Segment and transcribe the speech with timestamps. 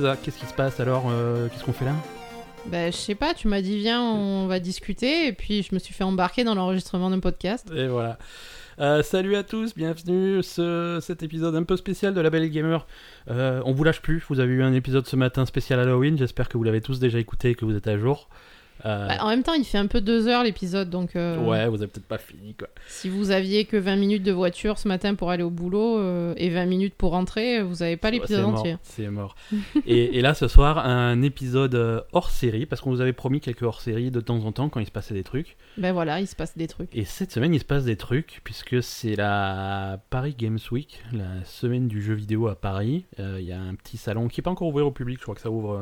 [0.00, 1.94] Qu'est-ce qui se passe alors euh, Qu'est-ce qu'on fait là
[2.66, 5.78] Bah, je sais pas, tu m'as dit viens, on va discuter, et puis je me
[5.78, 7.70] suis fait embarquer dans l'enregistrement d'un podcast.
[7.72, 8.18] Et voilà.
[8.80, 12.84] Euh, salut à tous, bienvenue ce, cet épisode un peu spécial de La Belle Gamer.
[13.30, 16.48] Euh, on vous lâche plus, vous avez eu un épisode ce matin spécial Halloween, j'espère
[16.48, 18.28] que vous l'avez tous déjà écouté et que vous êtes à jour.
[18.84, 21.66] Euh, Bah, en même temps, il fait un peu deux heures l'épisode, donc euh, Ouais,
[21.68, 22.68] vous avez peut-être pas fini quoi.
[22.86, 26.34] si vous aviez que 20 minutes de voiture ce matin pour aller au boulot euh,
[26.36, 28.76] et 20 minutes pour rentrer, vous avez pas l'épisode entier.
[28.82, 29.36] C'est mort.
[29.86, 33.62] et, et là ce soir, un épisode hors série, parce qu'on vous avait promis quelques
[33.62, 35.56] hors série de temps en temps quand il se passait des trucs.
[35.78, 36.94] Ben voilà, il se passe des trucs.
[36.94, 41.44] Et cette semaine, il se passe des trucs, puisque c'est la Paris Games Week, la
[41.44, 43.04] semaine du jeu vidéo à Paris.
[43.18, 45.34] Il y a un petit salon qui n'est pas encore ouvert au public, je crois
[45.34, 45.80] que ça ouvre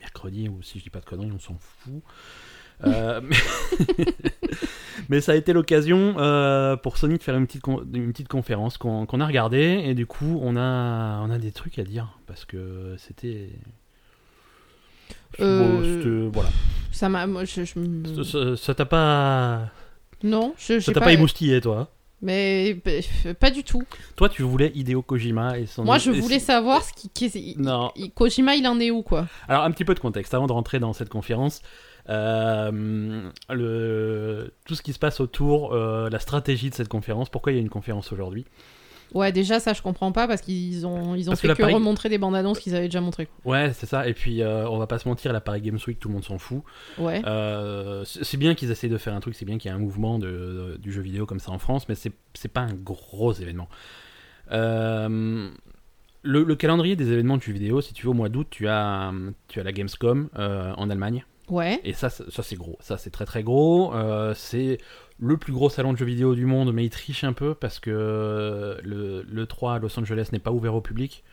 [0.00, 2.02] mercredi, ou si je dis pas de conneries, on s'en fout.
[2.84, 3.36] Euh, mais...
[5.08, 8.78] mais ça a été l'occasion euh, pour Sony de faire une petite, une petite conférence
[8.78, 12.44] qu'on a regardée, et du coup, on a, on a des trucs à dire, parce
[12.44, 13.50] que c'était...
[15.40, 16.50] Euh, Bon, voilà.
[16.90, 17.26] Ça m'a.
[17.44, 19.70] je- Ça- t'a pas...
[20.22, 21.06] Non, je Ça t'a pas.
[21.06, 21.88] pas émoustillé, toi
[22.20, 22.90] Mais bah,
[23.40, 23.82] pas du tout.
[24.14, 25.84] Toi, tu voulais Hideo Kojima et son.
[25.84, 27.56] Moi, je voulais savoir ce qui.
[27.58, 27.90] Non.
[28.14, 29.26] Kojima, il en est où, quoi?
[29.48, 31.62] Alors, un petit peu de contexte avant de rentrer dans cette conférence.
[32.08, 34.52] Euh, le...
[34.66, 37.28] Tout ce qui se passe autour, euh, la stratégie de cette conférence.
[37.30, 38.44] Pourquoi il y a une conférence aujourd'hui?
[39.14, 41.60] Ouais, déjà, ça, je comprends pas parce qu'ils ont, ils ont Parce fait que que,
[41.62, 43.28] Paris- remontrer des bandes annonces qu'ils avaient déjà montrées.
[43.44, 44.08] Ouais, c'est ça.
[44.08, 46.24] Et puis, euh, on va pas se mentir, la Paris Games Week, tout le monde
[46.24, 46.62] s'en fout.
[46.96, 47.20] Ouais.
[47.26, 49.80] Euh, c'est bien qu'ils essayent de faire un truc, c'est bien qu'il y ait un
[49.80, 52.72] mouvement de, de- du jeu vidéo comme ça en France, mais c'est c'est pas un
[52.72, 53.68] gros événement.
[54.50, 55.50] Euh,
[56.22, 58.66] le, le calendrier des événements de jeux vidéo, si tu veux, au mois d'août, tu
[58.68, 59.12] as,
[59.48, 61.24] tu as la Gamescom en Allemagne.
[61.48, 61.80] Ouais.
[61.84, 62.76] Et ça, ça ça, c'est gros.
[62.80, 63.94] Ça, c'est très très gros.
[63.94, 64.78] Euh, c'est
[65.18, 67.78] le plus gros salon de jeux vidéo du monde, mais il triche un peu parce
[67.78, 71.24] que le, le 3 à Los Angeles n'est pas ouvert au public.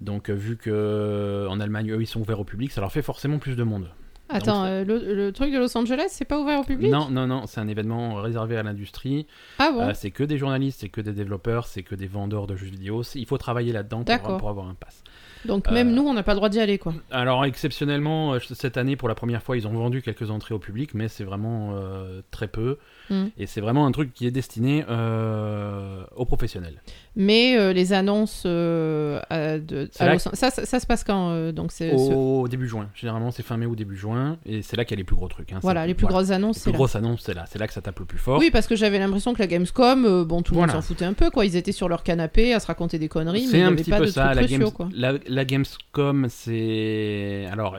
[0.00, 2.90] Donc, euh, vu que euh, en Allemagne, eux, ils sont ouverts au public, ça leur
[2.92, 3.90] fait forcément plus de monde.
[4.32, 6.90] Attends, Donc, euh, le, le truc de Los Angeles, c'est pas ouvert au public?
[6.90, 9.26] Non, non, non, c'est un événement réservé à l'industrie.
[9.58, 9.88] Ah bon?
[9.88, 12.66] Euh, c'est que des journalistes, c'est que des développeurs, c'est que des vendeurs de jeux
[12.66, 13.02] vidéo.
[13.14, 15.02] Il faut travailler là-dedans pour, pour avoir un pass.
[15.44, 16.94] Donc euh, même nous, on n'a pas le droit d'y aller, quoi.
[17.10, 20.58] Alors exceptionnellement, euh, cette année, pour la première fois, ils ont vendu quelques entrées au
[20.58, 22.78] public, mais c'est vraiment euh, très peu.
[23.10, 23.26] Hmm.
[23.36, 26.80] Et c'est vraiment un truc qui est destiné euh, aux professionnels.
[27.16, 31.72] Mais euh, les annonces euh, à de, là ça, ça, ça se passe quand Donc
[31.72, 32.88] c'est ce- Au début juin.
[32.94, 34.38] Généralement, c'est fin mai ou début juin.
[34.46, 35.52] Et c'est là qu'il y a les plus gros trucs.
[35.52, 35.58] hein.
[35.62, 36.76] voilà, les plus grosses annonces, Les plus là.
[36.76, 37.44] grosses annonces, c'est là.
[37.48, 38.38] C'est là que ça tape le plus fort.
[38.38, 40.72] Oui, parce que j'avais l'impression que la Gamescom, bon, tout le Voilà.
[40.74, 41.44] monde s'en foutait un peu, quoi.
[41.44, 43.66] Ils étaient sur leur canapé à se raconter des conneries, mais il C'est n'y un
[43.68, 44.26] avait petit pas peu de ça.
[44.26, 44.88] trucs La, cruciaux, Games- quoi.
[44.94, 47.46] la, la Gamescom, c'est.
[47.50, 47.76] Alors,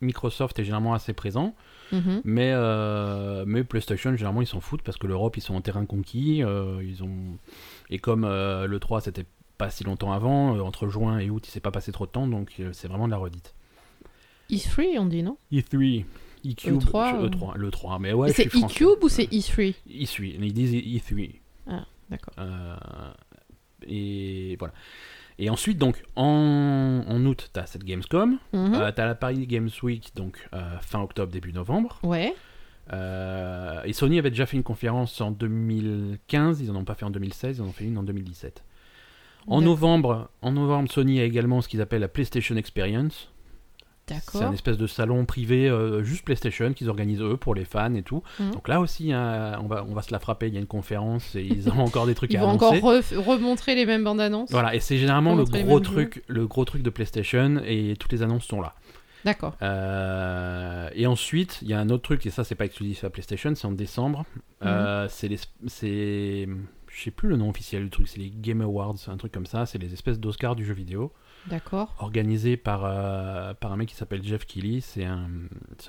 [0.00, 1.54] Microsoft est généralement assez présent.
[1.92, 2.22] Mhm.
[2.24, 5.84] Mais, euh, mais PlayStation, généralement, ils s'en foutent parce que l'Europe, ils sont en terrain
[5.86, 6.42] conquis.
[6.42, 7.36] euh, ils ont...
[7.90, 9.26] Et comme euh, le 3, c'était
[9.58, 12.26] pas si longtemps avant, entre juin et août, il s'est pas passé trop de temps,
[12.26, 13.54] donc c'est vraiment de la redite.
[14.50, 15.36] E3, on dit, non?
[15.52, 16.04] E3,
[16.44, 18.74] E-Cube, E3, je- E3, le 3, mais ouais, C'est français.
[18.74, 21.40] E-Cube ou c'est E3 E3, ils disent E3.
[22.10, 22.34] D'accord.
[22.38, 22.76] Euh,
[23.86, 24.74] et voilà.
[25.44, 28.74] Et ensuite, donc, en, en août, tu as cette Gamescom, Mhm.
[28.76, 31.98] euh, tu as la Paris Games Week, donc euh, fin octobre, début novembre.
[32.04, 32.32] Ouais.
[32.92, 37.04] Euh, et Sony avait déjà fait une conférence en 2015, ils en ont pas fait
[37.04, 38.62] en 2016, ils en ont fait une en 2017.
[39.48, 43.31] En novembre, en novembre, Sony a également ce qu'ils appellent la PlayStation Experience.
[44.08, 47.94] C'est un espèce de salon privé euh, juste PlayStation qu'ils organisent eux pour les fans
[47.94, 48.22] et tout.
[48.40, 48.50] Mhm.
[48.50, 50.66] Donc là aussi, hein, on, va, on va se la frapper, il y a une
[50.66, 52.78] conférence et ils ont encore des trucs Ils à vont annoncer.
[52.78, 56.46] encore ref- remontrer les mêmes bandes annonces Voilà, et c'est généralement le gros truc, le
[56.46, 58.74] gros truc de PlayStation et toutes les annonces sont là.
[59.24, 59.56] D'accord.
[59.62, 63.10] Euh, et ensuite, il y a un autre truc, et ça, c'est pas exclusif à
[63.10, 64.24] PlayStation, c'est en décembre.
[64.64, 65.38] Euh, c'est les.
[65.68, 66.48] C'est.
[66.94, 69.46] Je sais plus le nom officiel du truc, c'est les Game Awards, un truc comme
[69.46, 69.64] ça.
[69.64, 71.12] C'est les espèces d'Oscars du jeu vidéo,
[71.46, 71.94] D'accord.
[71.98, 74.80] organisés par, euh, par un mec qui s'appelle Jeff Keighley.
[74.80, 75.28] C'est un,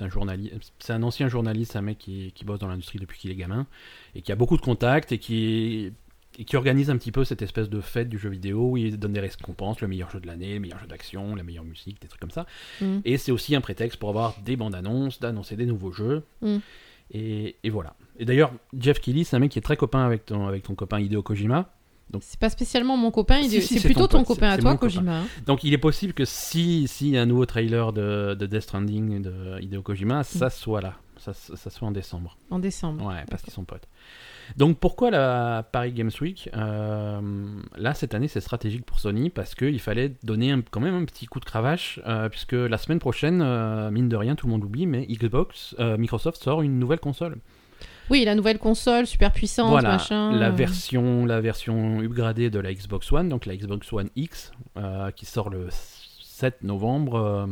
[0.00, 3.30] un journaliste, c'est un ancien journaliste, un mec qui, qui bosse dans l'industrie depuis qu'il
[3.30, 3.66] est gamin,
[4.14, 5.92] et qui a beaucoup de contacts, et qui,
[6.38, 8.98] et qui organise un petit peu cette espèce de fête du jeu vidéo où il
[8.98, 12.00] donne des récompenses, le meilleur jeu de l'année, le meilleur jeu d'action, la meilleure musique,
[12.00, 12.46] des trucs comme ça.
[12.80, 13.02] Mhm.
[13.04, 16.24] Et c'est aussi un prétexte pour avoir des bandes annonces, d'annoncer des nouveaux jeux.
[16.42, 16.58] Mm.
[17.10, 17.94] Et, et voilà.
[18.18, 20.74] Et d'ailleurs, Jeff Keighley, c'est un mec qui est très copain avec ton, avec ton
[20.74, 21.73] copain Hideo Kojima.
[22.20, 24.86] C'est pas spécialement mon copain, Si, si, c'est plutôt ton copain à toi, copain.
[24.86, 25.18] Kojima.
[25.20, 25.26] hein.
[25.46, 28.62] Donc il est possible que si, si y a un nouveau trailer de, de Death
[28.62, 30.24] Stranding de Hideo Kojima, Mm.
[30.24, 30.94] ça soit là.
[31.16, 32.36] Ça, ça soit en décembre.
[32.50, 33.06] En décembre.
[33.06, 33.88] Ouais, parce qu'ils sont potes.
[34.58, 37.20] Donc pourquoi la Paris Games Week Euh,
[37.76, 41.04] Là, cette année, c'est stratégique pour Sony parce qu'il fallait donner un- quand même un
[41.06, 44.52] petit coup de cravache, euh, puisque la semaine prochaine, euh, mine de rien, tout le
[44.52, 47.38] monde oublie, mais Xbox, Microsoft sort une nouvelle console.
[48.10, 50.32] Oui, la nouvelle console, super puissante, voilà, machin.
[50.32, 55.10] la version, la version upgradée de la Xbox One, donc la Xbox One X, euh,
[55.10, 55.68] qui sort le
[56.22, 57.16] 7 novembre.
[57.16, 57.46] euh,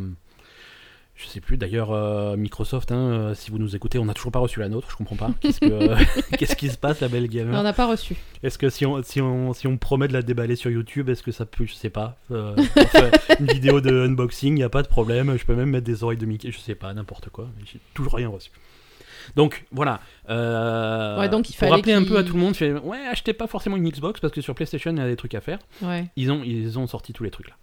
[1.14, 1.56] je sais plus.
[1.56, 4.68] D'ailleurs, euh, Microsoft, hein, euh, si vous nous écoutez, on n'a toujours pas reçu la
[4.68, 4.88] nôtre.
[4.90, 5.30] Je comprends pas.
[5.40, 8.16] Qu'est-ce, que- qu'est-ce qui se passe, la belle On gamer n'a pas reçu.
[8.42, 11.22] Est-ce que si on, si, on, si on promet de la déballer sur YouTube, est-ce
[11.22, 12.56] que ça peut, je sais pas, on
[13.40, 15.36] une vidéo de unboxing, il n'y a pas de problème.
[15.36, 17.46] Je peux même mettre des oreilles de Mickey, je sais pas, n'importe quoi.
[17.70, 18.50] J'ai toujours rien reçu.
[19.36, 20.00] Donc voilà.
[20.28, 22.54] Euh, Ouais, donc il pour fallait rappeler un peu à tout le monde,
[22.84, 25.34] ouais, achetez pas forcément une Xbox parce que sur PlayStation il y a des trucs
[25.34, 25.58] à faire.
[25.82, 26.08] Ouais.
[26.16, 27.56] Ils ont, ils ont sorti tous les trucs là.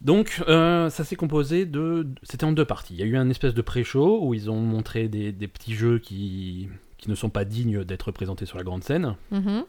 [0.00, 2.06] Donc, euh, ça s'est composé de.
[2.24, 2.92] C'était en deux parties.
[2.94, 5.74] Il y a eu un espèce de pré-show où ils ont montré des, des petits
[5.74, 6.68] jeux qui,
[6.98, 9.14] qui ne sont pas dignes d'être présentés sur la grande scène.
[9.30, 9.64] Mhm.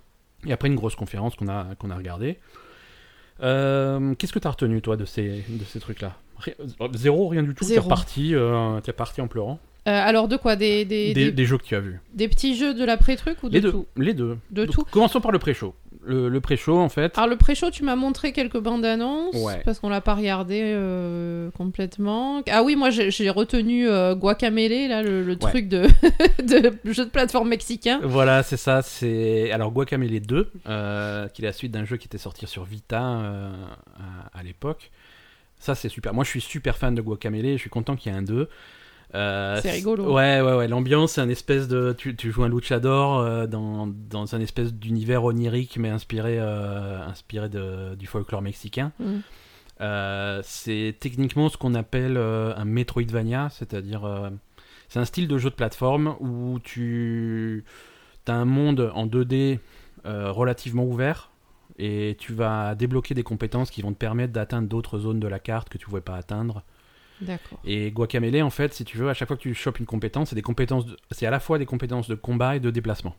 [0.48, 2.38] Et après une grosse conférence qu'on a, qu'on a regardée.
[3.42, 6.18] Euh, Qu'est-ce que tu as retenu, toi, de ces, de ces trucs-là?
[6.38, 7.64] Ri- euh, Zéro, rien du tout?
[7.64, 7.86] T'es Zéro.
[7.86, 9.60] reparti, euh, t'es parti en pleurant?
[9.88, 12.00] Euh, alors de quoi des, des, Des, des- des jeux que tu as vus.
[12.14, 13.72] des petits jeux de l'après-truc ou de Les deux.
[13.72, 14.38] tout Les deux.
[14.50, 15.76] De Donc, tout Commençons par le pré-show.
[16.08, 17.18] Le, le pré-show, en fait.
[17.18, 19.62] Alors le pré-show, tu m'as montré quelques bandes annonces Ouais.
[19.66, 22.44] parce qu'on l'a pas regardé euh, complètement.
[22.50, 25.88] Ah oui, moi j'ai retenu euh, Guacamele là, le, le truc de,
[26.44, 28.00] de jeu de plateforme mexicain.
[28.04, 28.82] Voilà, c'est ça.
[28.84, 32.66] C'est alors Guacamele 2, euh, qui est la suite d'un jeu qui était sorti sur
[32.66, 33.50] Vita à,
[34.40, 34.92] à l'époque.
[35.58, 36.14] Ça, c'est super.
[36.14, 37.54] Moi, je suis super fan de Guacamele.
[37.54, 38.48] Je suis content qu'il y ait un 2.
[39.16, 40.14] Euh, C'est rigolo.
[40.14, 40.68] Ouais, ouais, ouais.
[40.68, 41.96] L'ambiance, c'est un espèce de.
[41.98, 47.04] Tu, tu joues un luchador euh, dans, dans un espèce d'univers onirique, mais inspiré, euh,
[47.06, 48.92] inspiré de, du folklore mexicain.
[49.00, 50.42] Mm.
[50.44, 54.32] C'est techniquement ce qu'on appelle un Metroidvania, c'est-à-dire
[54.88, 57.66] c'est un style de jeu de plateforme où tu
[58.28, 59.60] as un monde en 2D
[60.06, 61.32] euh, relativement ouvert
[61.78, 65.40] et tu vas débloquer des compétences qui vont te permettre d'atteindre d'autres zones de la
[65.40, 66.64] carte que tu ne pouvais pas atteindre.
[67.22, 67.60] D'accord.
[67.64, 70.30] Et Guacamele, en fait, si tu veux, à chaque fois que tu chopes une compétence,
[70.30, 73.16] c'est des compétences, de- c'est à la fois des compétences de combat et de déplacement.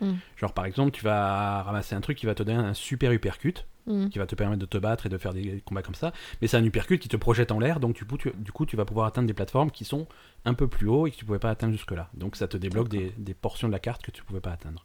[0.00, 0.14] Mm.
[0.36, 3.64] Genre par exemple, tu vas ramasser un truc qui va te donner un super uppercut
[3.86, 4.10] Mm.
[4.10, 6.12] qui va te permettre de te battre et de faire des combats comme ça.
[6.40, 8.64] Mais c'est un uppercut qui te projette en l'air, donc du coup, tu, du coup,
[8.64, 10.06] tu vas pouvoir atteindre des plateformes qui sont
[10.44, 12.08] un peu plus haut et que tu pouvais pas atteindre jusque-là.
[12.14, 14.84] Donc ça te débloque des, des portions de la carte que tu pouvais pas atteindre.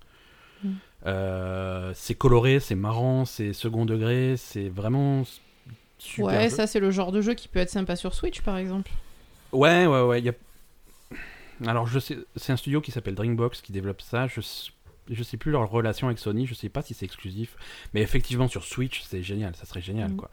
[0.63, 0.69] Mm.
[1.05, 5.23] Euh, c'est coloré, c'est marrant, c'est second degré, c'est vraiment
[5.97, 6.25] super.
[6.25, 6.55] Ouais, jeu.
[6.55, 8.91] ça c'est le genre de jeu qui peut être sympa sur Switch par exemple.
[9.51, 10.21] Ouais, ouais, ouais.
[10.21, 10.33] y a-
[11.65, 14.27] Alors, je sais, c'est un studio qui s'appelle Dreambox qui développe ça.
[14.27, 14.41] Je,
[15.09, 16.45] je sais plus leur relation avec Sony.
[16.45, 17.55] Je sais pas si c'est exclusif,
[17.93, 19.55] mais effectivement sur Switch, c'est génial.
[19.55, 20.17] Ça serait génial, Mhm.
[20.17, 20.29] quoi.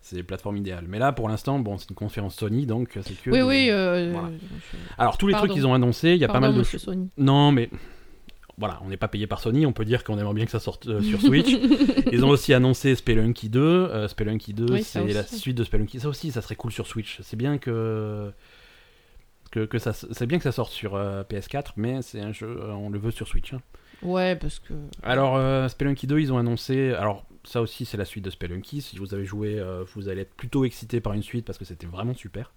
[0.00, 0.86] C'est les plateformes idéales.
[0.88, 3.30] Mais là, pour l'instant, bon, c'est une conférence Sony, donc c'est que.
[3.30, 3.70] Oui, des- oui.
[3.70, 4.30] euh, Voilà.
[4.30, 6.64] je- Alors, tous les trucs qu'ils ont annoncés, il y a Pardon, pas mal de.
[6.64, 7.08] Sony.
[7.18, 7.68] Non, mais
[8.58, 9.64] voilà, on n'est pas payé par Sony.
[9.66, 11.48] On peut dire qu'on aimerait bien que ça sorte euh, sur Switch.
[12.12, 13.60] Ils ont aussi annoncé Spelunky 2.
[13.60, 16.00] Euh, Spelunky 2, Oui, ça c'est la suite de Spelunky.
[16.00, 17.20] Ça aussi, ça serait cool sur Switch.
[17.22, 18.30] C'est bien que.
[19.50, 22.46] Que, que ça, c'est bien que ça sorte sur euh, PS4, mais c'est un jeu,
[22.48, 23.52] euh, on le veut sur Switch.
[23.52, 23.60] hein.
[24.02, 24.72] Ouais, parce que.
[25.02, 26.92] Alors, Spelunky 2, ils ont annoncé.
[26.92, 28.80] Alors, ça aussi, c'est la suite de Spelunky.
[28.80, 29.62] Si vous avez joué,
[29.94, 32.52] vous allez être plutôt excité par une suite parce que c'était vraiment super.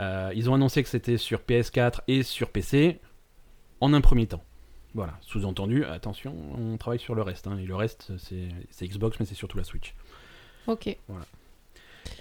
[0.00, 3.00] Ils ont annoncé que c'était sur PS4 et sur PC
[3.80, 4.42] en un premier temps.
[4.94, 7.46] Voilà, sous-entendu, attention, on travaille sur le reste.
[7.46, 9.94] hein, et le reste, c'est Xbox, mais c'est surtout la Switch.
[10.66, 10.88] Ok.
[10.88, 11.14] Euh,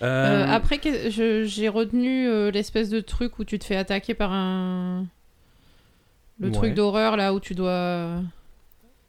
[0.01, 0.79] Euh, après,
[1.09, 5.06] j'ai retenu euh, l'espèce de truc où tu te fais attaquer par un.
[6.39, 6.53] Le Ouais.
[6.53, 8.21] truc d'horreur là où tu dois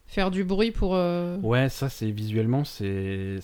[0.07, 0.95] faire du bruit pour.
[0.95, 3.39] euh, Ouais, ça, c'est visuellement, c'est.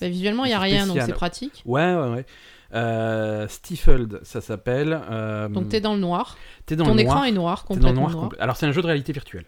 [0.00, 1.62] bah, visuellement, il n'y a rien donc c'est pratique.
[1.66, 2.26] Ouais, ouais, ouais.
[2.74, 5.00] Euh, Stifled, ça s'appelle.
[5.10, 6.36] euh, Donc t'es dans le noir.
[6.66, 7.24] t'es dans Ton le écran noir.
[7.26, 8.22] est noir, T'es dans complètement le noir.
[8.24, 8.32] noir.
[8.32, 9.46] compl- Alors, c'est un jeu de réalité virtuelle.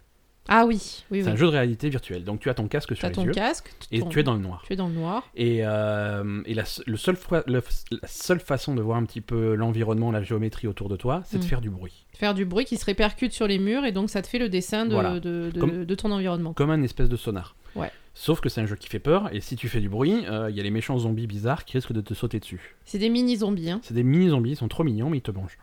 [0.53, 2.25] Ah oui, oui, C'est un jeu de réalité virtuelle.
[2.25, 3.73] Donc, tu as ton casque sur T'as les ton yeux casque.
[3.93, 4.63] et ton- tu es dans le noir.
[4.67, 5.29] Tu es dans le noir.
[5.37, 7.17] Et, euh, et la, le seul
[7.47, 7.61] la
[8.09, 11.45] seule façon de voir un petit peu l'environnement, la géométrie autour de toi, c'est de
[11.45, 11.47] Mm.
[11.47, 12.05] faire du bruit.
[12.15, 14.49] Faire du bruit qui se répercute sur les murs et donc ça te fait le
[14.49, 15.21] dessin de, Voilà.
[15.21, 16.53] de, de- Comme- de ton environnement.
[16.53, 17.55] Comme un espèce de sonar.
[17.77, 17.93] Ouais.
[18.15, 20.51] Sauf que c'est un jeu qui fait peur, et si tu fais du bruit, euh,
[20.51, 22.75] il y a les méchants zombies bizarres qui risquent de te sauter dessus.
[22.85, 23.71] C'est des mini zombies.
[23.71, 23.79] Hein.
[23.85, 25.57] C'est des mini-zombies, ils sont trop mignons, mais ils te mangent.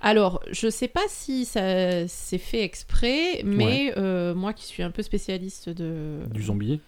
[0.00, 4.90] Alors, je sais pas si ça s'est fait exprès, mais euh, moi qui suis un
[4.90, 6.18] peu spécialiste de.
[6.32, 6.80] Du zombie,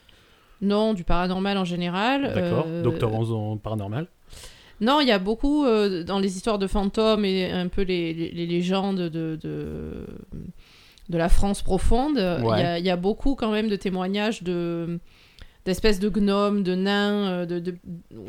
[0.62, 2.33] Non, du paranormal en général.
[2.35, 2.64] d'accord.
[2.69, 4.07] euh, Docteur en paranormal.
[4.81, 8.14] Non, il y a beaucoup euh, dans les histoires de fantômes et un peu les,
[8.14, 10.07] les- les légendes de, de,
[11.11, 12.17] de la France profonde.
[12.17, 12.62] Il y Ouais.
[12.64, 14.99] a- il y, a beaucoup quand même de témoignages de
[15.67, 17.75] d'espèces de gnomes, de nains, euh, de de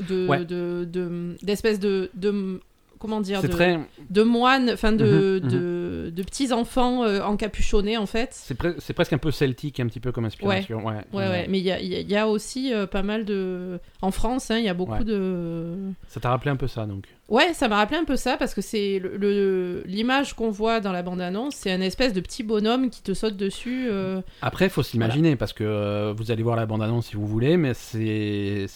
[0.09, 0.43] de- Ouais.
[0.43, 2.59] de- de- d'espèces de, de
[3.01, 3.79] comment dire de, très.
[4.09, 8.29] de moines, enfin de, Mhm, de, de petits enfants euh, encapuchonnés en fait.
[8.31, 10.85] C'est pre- c'est presque un peu celtique, un petit peu comme inspiration.
[10.85, 13.79] Ouais, Ouais, ouais, mais il y a, y a- aussi euh, pas mal de.
[14.01, 15.75] En France, hein, il y a beaucoup de.
[16.07, 17.05] Ça t'a rappelé un peu ça, donc.
[17.31, 20.91] Ouais, ça m'a rappelé un peu ça parce que c'est le- l'image qu'on voit dans
[20.91, 23.87] la bande-annonce, c'est un espèce de petit bonhomme qui te saute dessus.
[23.89, 27.55] euh, Après, faut s'imaginer, parce que euh, vous allez voir la bande-annonce si vous voulez,
[27.55, 28.67] mais c'est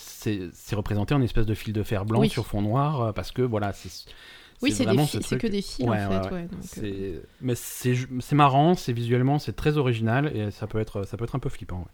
[0.73, 2.29] représenté en espèce de fil de fer blanc Oui.
[2.29, 3.89] sur fond noir, euh, parce que voilà, c'est
[4.61, 5.41] Oui, c'est ce truc.
[5.41, 6.27] que des fils Ouais, en fait.
[6.29, 6.33] ouais.
[6.33, 11.03] ouais, donc, C'est- Mais c'est marrant, c'est visuellement, c'est très original et ça peut être,
[11.03, 11.85] ça peut être un peu flippant.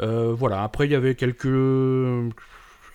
[0.00, 0.62] Euh, voilà.
[0.62, 1.46] Après, il y avait quelques,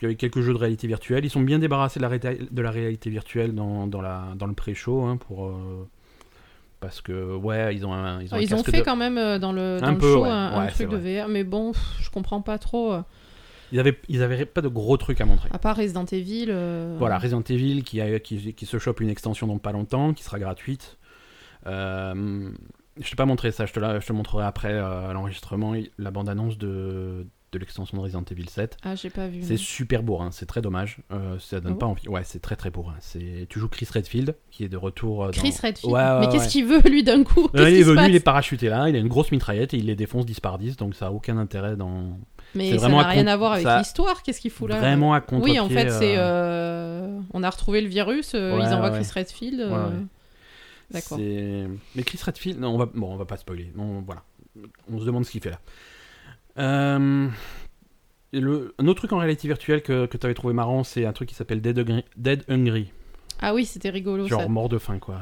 [0.01, 1.25] il y avait quelques jeux de réalité virtuelle.
[1.25, 4.45] Ils sont bien débarrassés de la, réta- de la réalité virtuelle dans, dans la, dans
[4.47, 5.47] le pré-show, hein, pour.
[5.47, 5.87] euh,
[6.79, 8.95] Parce que ouais, ils ont un, ils ont, un Ils ont casque fait de- quand
[8.95, 10.29] même euh, dans le, dans Un le peu, show ouais.
[10.29, 12.93] un, un Ouais, c'est truc de VR, mais bon, pff, je comprends pas trop.
[12.93, 13.01] euh,
[13.73, 15.49] Ils avaient, ils avaient pas de gros trucs à montrer.
[15.51, 16.45] À part Resident Evil.
[16.49, 20.13] euh, Voilà, Resident Evil qui, a- qui, qui se chope une extension dans pas longtemps,
[20.13, 20.97] qui sera gratuite.
[21.67, 22.49] Euh,
[23.01, 25.73] je t'ai pas montré ça, je te, la, je te montrerai après euh, à l'enregistrement
[25.97, 28.77] la bande-annonce de, de l'extension de Resident Evil 7.
[28.83, 29.41] Ah, j'ai pas vu.
[29.43, 30.97] C'est super bourrin, c'est très dommage.
[31.11, 32.07] Euh, ça donne Ah pas envie.
[32.07, 32.93] Ouais, c'est très très bourrin.
[32.99, 35.23] C'est, tu joues Chris Redfield qui est de retour.
[35.23, 35.91] euh, dans- Chris Redfield.
[35.93, 37.49] Ouais, ouais, mais qu'est-ce qu'il veut lui d'un coup?
[37.55, 39.85] Euh, il est venu, il est parachuté là, il a une grosse mitraillette et il
[39.87, 42.17] les défonce 10 par 10, donc ça a aucun intérêt dans.
[42.55, 44.21] Mais ça n'a rien à voir avec ça- l'histoire.
[44.23, 44.77] Qu'est-ce qu'il fout là?
[44.79, 46.15] Vraiment à contre Oui, en fait, c'est.
[46.17, 49.59] euh, On a retrouvé le virus, Ouais, ils envoient Chris Redfield.
[50.91, 51.17] D'accord.
[51.19, 53.71] Mais Chris Redfield, non, on va, bon, on va pas spoiler.
[53.75, 54.23] Non, voilà.
[54.91, 55.59] On se demande ce qu'il fait là.
[56.59, 57.27] Euh,
[58.33, 58.73] le...
[58.77, 61.29] Un autre truc en réalité virtuelle que, que tu avais trouvé marrant, c'est un truc
[61.29, 62.03] qui s'appelle Dead Hungry.
[62.17, 62.91] Dead Hungry.
[63.41, 64.47] Ah oui, c'était rigolo Genre ça.
[64.47, 65.21] mort de faim, quoi.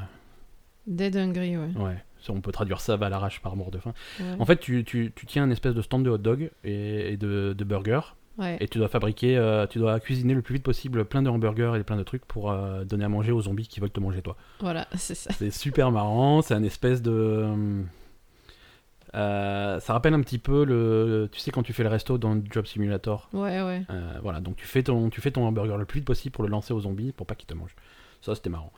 [0.88, 1.70] Dead Hungry, ouais.
[1.78, 2.04] Ouais.
[2.30, 3.94] On peut traduire ça à l'arrache par mort de faim.
[4.20, 4.26] Ouais.
[4.40, 7.18] En fait, tu, tu, tu tiens un espèce de stand de hot dog et, et
[7.18, 8.02] de, de burger.
[8.38, 8.58] Ouais.
[8.60, 11.74] Et tu dois fabriquer, euh, tu dois cuisiner le plus vite possible plein de hamburgers
[11.80, 14.22] et plein de trucs pour euh, donner à manger aux zombies qui veulent te manger
[14.22, 14.36] toi.
[14.60, 15.32] Voilà, c'est ça.
[15.34, 17.46] C'est super marrant, c'est un espèce de.
[19.16, 21.30] Euh, ça rappelle un petit peu le.
[21.32, 23.30] Tu sais, quand tu fais le resto dans Job Simulator.
[23.34, 23.84] Ouais, ouais.
[23.90, 26.44] euh, voilà, donc tu fais, ton, tu fais ton hamburger le plus vite possible pour
[26.44, 27.76] le lancer aux zombies pour pas qu'ils te mangent.
[28.22, 28.72] Ça, c'était marrant.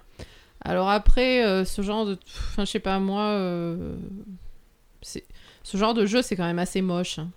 [0.61, 2.17] Alors après, euh, ce genre de...
[2.27, 3.37] Enfin, je sais pas, moi...
[5.01, 5.23] c'est...
[5.63, 7.19] Ce genre de jeu, c'est quand même assez moche.
[7.19, 7.29] hein.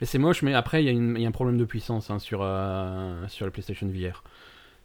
[0.00, 0.88] Mais c'est moche, mais après, il
[1.18, 2.38] y, y a un problème de puissance hein, sur,
[3.28, 4.22] sur la PlayStation VR.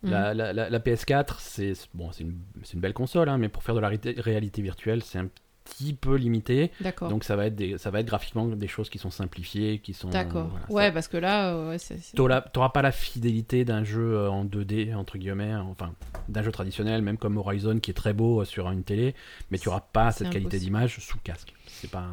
[0.03, 0.37] La, Mhm.
[0.37, 2.37] la- la- la PS4, c'est bon, une,
[2.73, 5.27] une belle console, hein, mais pour faire de la réalité- réalité virtuelle, c'est un
[5.65, 6.71] petit peu limité.
[6.79, 7.09] D'accord.
[7.09, 9.93] Donc ça va, être des, ça va être graphiquement des choses qui sont simplifiées, qui
[9.93, 10.09] sont.
[10.09, 10.47] D'accord.
[10.47, 14.29] voilà, ouais, ça- parce que là, euh, ouais, T'auras pas la fidélité d'un jeu euh,
[14.29, 15.91] en 2D, entre guillemets, hein, enfin,
[16.29, 19.15] d'un jeu traditionnel, même comme Horizon qui est très beau euh, sur une télé,
[19.51, 21.53] mais tu auras pas cette qualité d'image sous casque.
[21.67, 22.05] C'est pas.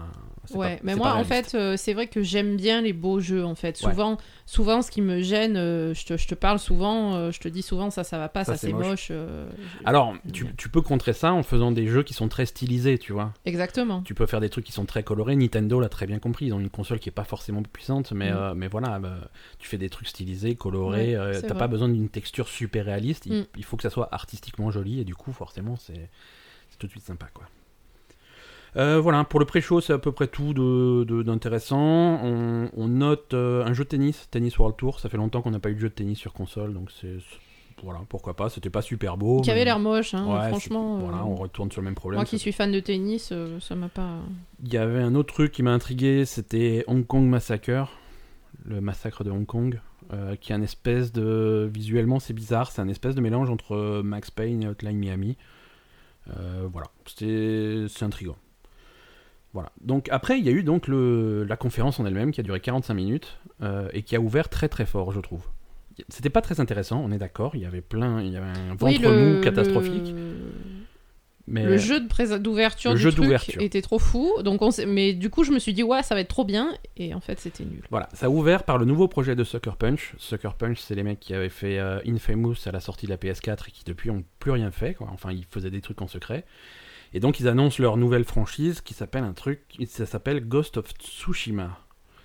[0.54, 3.44] Ouais, pas- mais moi, en fait, euh, c'est vrai que j'aime bien les beaux jeux,
[3.44, 3.80] en fait.
[3.82, 3.90] Ouais.
[3.92, 4.16] Souvent,
[4.46, 7.48] souvent ce qui me gêne, euh, je, te, je te parle souvent, euh, je te
[7.48, 8.86] dis souvent, ça, ça va pas, Ça, ça, c'est moche.
[8.86, 9.06] moche.
[9.10, 9.44] je-
[9.84, 13.12] Alors, tu, tu peux contrer ça en faisant des jeux qui sont très stylisés, tu
[13.12, 13.32] vois.
[13.44, 14.02] Exactement.
[14.02, 15.34] Tu peux faire des trucs qui sont très colorés.
[15.34, 16.46] Nintendo l'a très bien compris.
[16.46, 18.36] Ils ont une console qui est pas forcément puissante, mais, Mm.
[18.36, 19.16] euh, mais voilà, bah,
[19.58, 21.16] tu fais des trucs stylisés, colorés.
[21.18, 23.26] Ouais, euh, T'as pas besoin d'une texture super réaliste.
[23.26, 23.46] Il, Mm.
[23.56, 26.08] il faut que ça soit artistiquement joli, et du coup, forcément, c'est
[26.78, 27.44] tout de suite sympa, quoi.
[28.76, 31.76] Euh, voilà, pour le pré-show, c'est à peu près tout de- de- d'intéressant.
[32.22, 34.98] on, on note euh, un jeu de tennis, Tennis World Tour.
[35.00, 37.18] Ça fait longtemps qu'on n'a pas eu de jeu de tennis sur console, donc c'est
[37.82, 38.48] voilà, pourquoi pas.
[38.48, 39.40] C'était pas super beau.
[39.40, 40.96] Qui avait mais- l'air moche, hein, Ouais, franchement.
[40.96, 42.18] euh, Voilà, on retourne sur le même problème.
[42.18, 44.18] moi qui suis fan de tennis, euh, ça m'a pas.
[44.64, 47.88] Il y avait un autre truc qui m'a intrigué, c'était Hong Kong Massacre,
[48.64, 49.80] le massacre de Hong Kong,
[50.12, 51.70] euh, qui est un espèce de...
[51.72, 55.36] Visuellement c'est bizarre, c'est un espèce de mélange entre Max Payne et Hotline Miami.
[56.30, 58.36] Euh, voilà, c'est intriguant.
[59.54, 59.70] Voilà.
[59.82, 61.44] Donc après, il y a eu donc le...
[61.44, 63.38] la conférence en elle-même qui a duré 45 minutes
[63.92, 65.44] et qui a ouvert très très fort, je trouve.
[66.08, 67.54] C'était pas très intéressant, on est d'accord.
[67.54, 70.08] Il y avait plein, il y avait un ventre Oui, le, mou catastrophique.
[70.08, 70.36] Le,
[71.46, 72.00] Mais le jeu
[72.38, 74.42] d'ouverture du jeu truc était trop fou.
[74.42, 76.72] Donc on mais du coup, je me suis dit ouais, ça va être trop bien.
[76.96, 77.82] Et en fait, c'était nul.
[77.90, 80.14] Voilà, ça a ouvert par le nouveau projet de Sucker Punch.
[80.18, 83.16] Sucker Punch, c'est les mecs qui avaient fait euh, Infamous à la sortie de la
[83.16, 84.94] PS4 et qui depuis ont plus rien fait.
[84.94, 85.08] Quoi.
[85.12, 86.44] Enfin, ils faisaient des trucs en secret.
[87.14, 90.90] Et donc, ils annoncent leur nouvelle franchise qui s'appelle un truc, ça s'appelle Ghost of
[90.98, 91.78] Tsushima.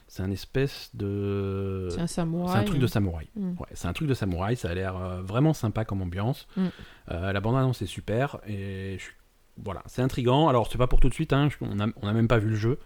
[0.10, 1.90] C'est un espèce de.
[1.92, 2.54] C'est un samouraï.
[2.54, 3.28] C'est un truc de samouraï.
[3.36, 3.50] Mm.
[3.60, 6.48] Ouais, c'est un truc de samouraï, ça a l'air euh, vraiment sympa comme ambiance.
[6.56, 6.66] Mm.
[7.12, 9.14] Euh, la bande-annonce est super et je suis-
[9.62, 10.48] voilà, c'est intrigant.
[10.48, 12.50] Alors, c'est pas pour tout de suite, hein, on, a, on a même pas vu
[12.50, 12.80] le jeu.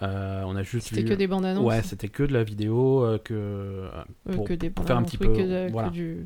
[0.00, 1.66] Euh, on a juste C'était vu- que des bandes annonces.
[1.66, 3.90] Ouais, c'était que de la vidéo, euh, que
[4.32, 5.90] pour- que des pour faire un petit peu- oui, que de- que voilà.
[5.90, 6.24] du-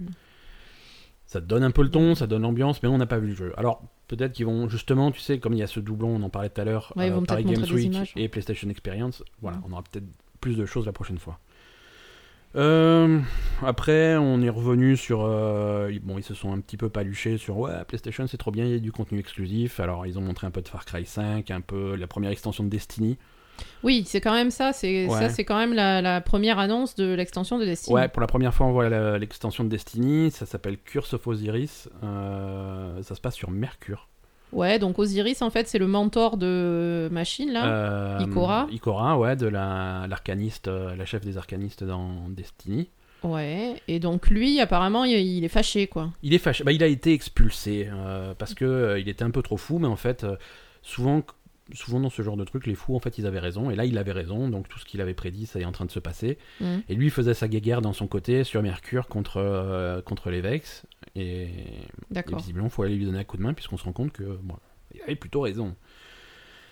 [1.27, 3.35] ça donne un peu le ton, ça donne l'ambiance, mais on n'a pas vu le
[3.35, 3.53] jeu.
[3.57, 6.31] Alors peut-être qu'ils vont justement, tu sais, comme il y a ce doublon, on en
[6.31, 9.83] parlait tout à l'heure, Ouais, vont Paris Games Week et PlayStation Experience, voilà, on aura
[9.83, 10.07] peut-être
[10.41, 11.39] plus de choses la prochaine fois.
[12.55, 13.21] Euh,
[13.63, 15.25] après, on est revenu sur.
[15.25, 18.65] euh, bon, ils se sont un petit peu paluchés sur ouais, PlayStation c'est trop bien,
[18.65, 19.79] il y a du contenu exclusif.
[19.81, 22.65] Alors, ils ont montré un peu de Far Cry 5, un peu la première extension
[22.65, 23.19] de Destiny.
[23.83, 24.73] Oui, c'est quand même ça.
[24.73, 25.19] C'est Ouais.
[25.19, 27.95] ça, c'est quand même la, la première annonce de l'extension de Destiny.
[27.95, 30.31] Ouais, pour la première fois, on voit la- l'extension de Destiny.
[30.31, 31.89] Ça s'appelle Curse of Osiris.
[32.03, 34.09] Euh, ça se passe sur Mercure.
[34.53, 37.67] Ouais, donc Osiris, en fait, c'est le mentor de Machine, là.
[37.67, 38.67] Euh, Ikora.
[38.71, 42.89] Ikora, ouais, de la l'arcaniste, euh, la chef des arcanistes dans Destiny.
[43.25, 46.11] Ouais, et donc lui, apparemment, il, il est fâché, quoi.
[46.23, 46.63] Il est fâché.
[46.63, 49.89] Bah, il a été expulsé euh, parce que il était un peu trop fou, mais
[49.89, 50.25] en fait,
[50.83, 51.23] souvent,
[51.73, 53.71] souvent dans ce genre de truc, les fous, en fait, ils avaient raison.
[53.71, 54.49] Et là, il avait raison.
[54.49, 56.39] Donc tout ce qu'il avait prédit, ça est en train de se passer.
[56.61, 56.83] Mhm.
[56.89, 60.41] Et lui, il faisait sa guéguerre dans son côté sur Mercure contre euh, contre les
[60.41, 60.87] Vex.
[61.15, 61.49] Et,
[62.11, 64.39] visiblement, il faut aller lui donner un coup de main puisqu'on se rend compte que
[64.43, 64.57] bon,
[64.95, 65.75] il avait plutôt raison.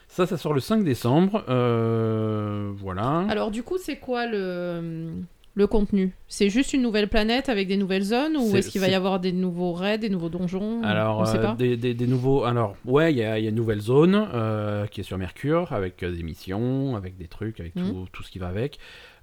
[0.09, 1.45] Ça, ça sort le 5 décembre.
[1.49, 3.27] Euh, voilà.
[3.29, 5.13] Alors, du coup, c'est quoi le,
[5.57, 8.89] le contenu C'est juste une nouvelle planète avec des nouvelles zones ou est-ce qu'il va
[8.89, 10.83] y avoir des nouveaux raids, des nouveaux donjons?
[10.83, 12.43] Alors, On sait euh, des, des- des nouveaux.
[12.45, 15.17] Alors, ouais, il y a, il y a une nouvelle zone euh, qui est sur
[15.17, 17.89] Mercure avec euh, des missions, avec des trucs, avec Mhm.
[17.89, 18.79] tout, tout ce qui va avec.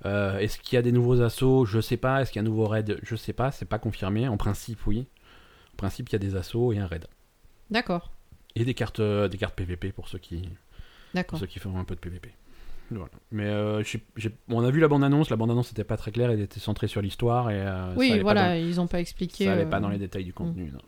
[0.06, 2.22] Est-ce qu'il y a des nouveaux assauts Je sais pas.
[2.22, 2.98] Est-ce qu'il y a un nouveau raid?
[3.04, 3.52] Je sais pas.
[3.52, 4.28] C'est pas confirmé.
[4.28, 5.06] En principe, oui.
[5.74, 7.06] En principe, il y a des assauts et un raid.
[7.70, 8.12] D'accord,
[8.56, 10.44] Et des cartes, des cartes PVP pour ceux qui,
[11.28, 12.32] pour ceux qui font un peu de PVP.
[12.92, 13.12] Voilà.
[13.32, 13.82] Mais euh,
[14.50, 15.30] on a vu la bande-annonce.
[15.30, 16.30] La bande-annonce n'était pas très claire.
[16.32, 17.50] Elle était centrée sur l'histoire.
[17.50, 19.46] et euh, ça Oui, pas voilà, dans- ils ont pas expliqué.
[19.46, 20.72] ça allait euh, pas dans les détails du contenu.
[20.72, 20.80] non.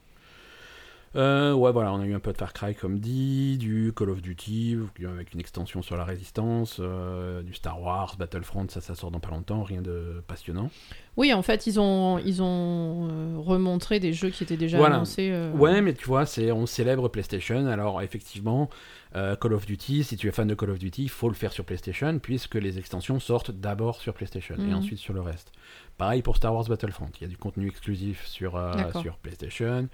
[1.16, 4.10] Euh, ouais, voilà, on a eu un peu de Far Cry comme dit, du Call
[4.10, 4.78] of Duty
[5.08, 9.20] avec une extension sur la résistance, euh, du Star Wars, Battlefront, ça, ça sort dans
[9.20, 10.72] pas longtemps, rien de passionnant.
[11.16, 14.96] Oui, en fait, ils ont, ils ont euh, remontré des jeux qui étaient déjà Voilà.
[14.96, 15.30] annoncés.
[15.32, 17.68] euh, Ouais, mais tu vois, c'est on célèbre PlayStation.
[17.68, 18.70] Alors effectivement,
[19.14, 21.52] Call of Duty, si tu es fan de Call of Duty, il faut le faire
[21.54, 24.74] sur PlayStation puisque les extensions sortent d'abord sur PlayStation et Mhm.
[24.74, 25.52] ensuite sur le reste.
[26.00, 28.60] Pareil pour Star Wars Battlefront, il y a du contenu exclusif sur,
[29.04, 29.88] sur PlayStation.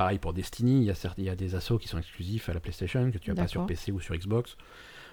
[0.00, 2.48] Pareil pour Destiny, il y, a certes, il y a des assauts qui sont exclusifs
[2.48, 3.66] à la PlayStation que tu n'as pas sur.
[3.66, 4.56] PC ou sur Xbox.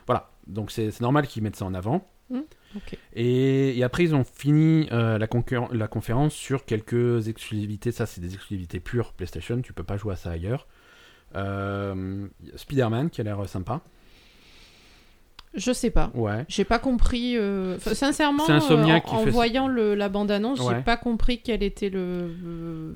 [0.06, 2.08] Voilà, donc c'est normal qu'ils mettent ça en avant.
[2.32, 2.98] Ok.
[3.12, 7.91] Et, et après, ils ont fini euh, la conférence sur quelques exclusivités.
[7.91, 9.62] Ça, c'est des exclusivités pures PlayStation.
[9.62, 10.70] Tu peux pas jouer à ça ailleurs.
[11.36, 12.25] Euh,
[12.56, 13.82] Spider-Man qui a l'air sympa.
[15.57, 16.11] Je sais pas.
[16.13, 16.45] Ouais.
[16.47, 17.35] J'ai pas compris.
[17.35, 20.75] euh, enfin, sincèrement, euh, en, en fait voyant le, la bande-annonce, Ouais.
[20.77, 22.96] j'ai pas compris quel était le.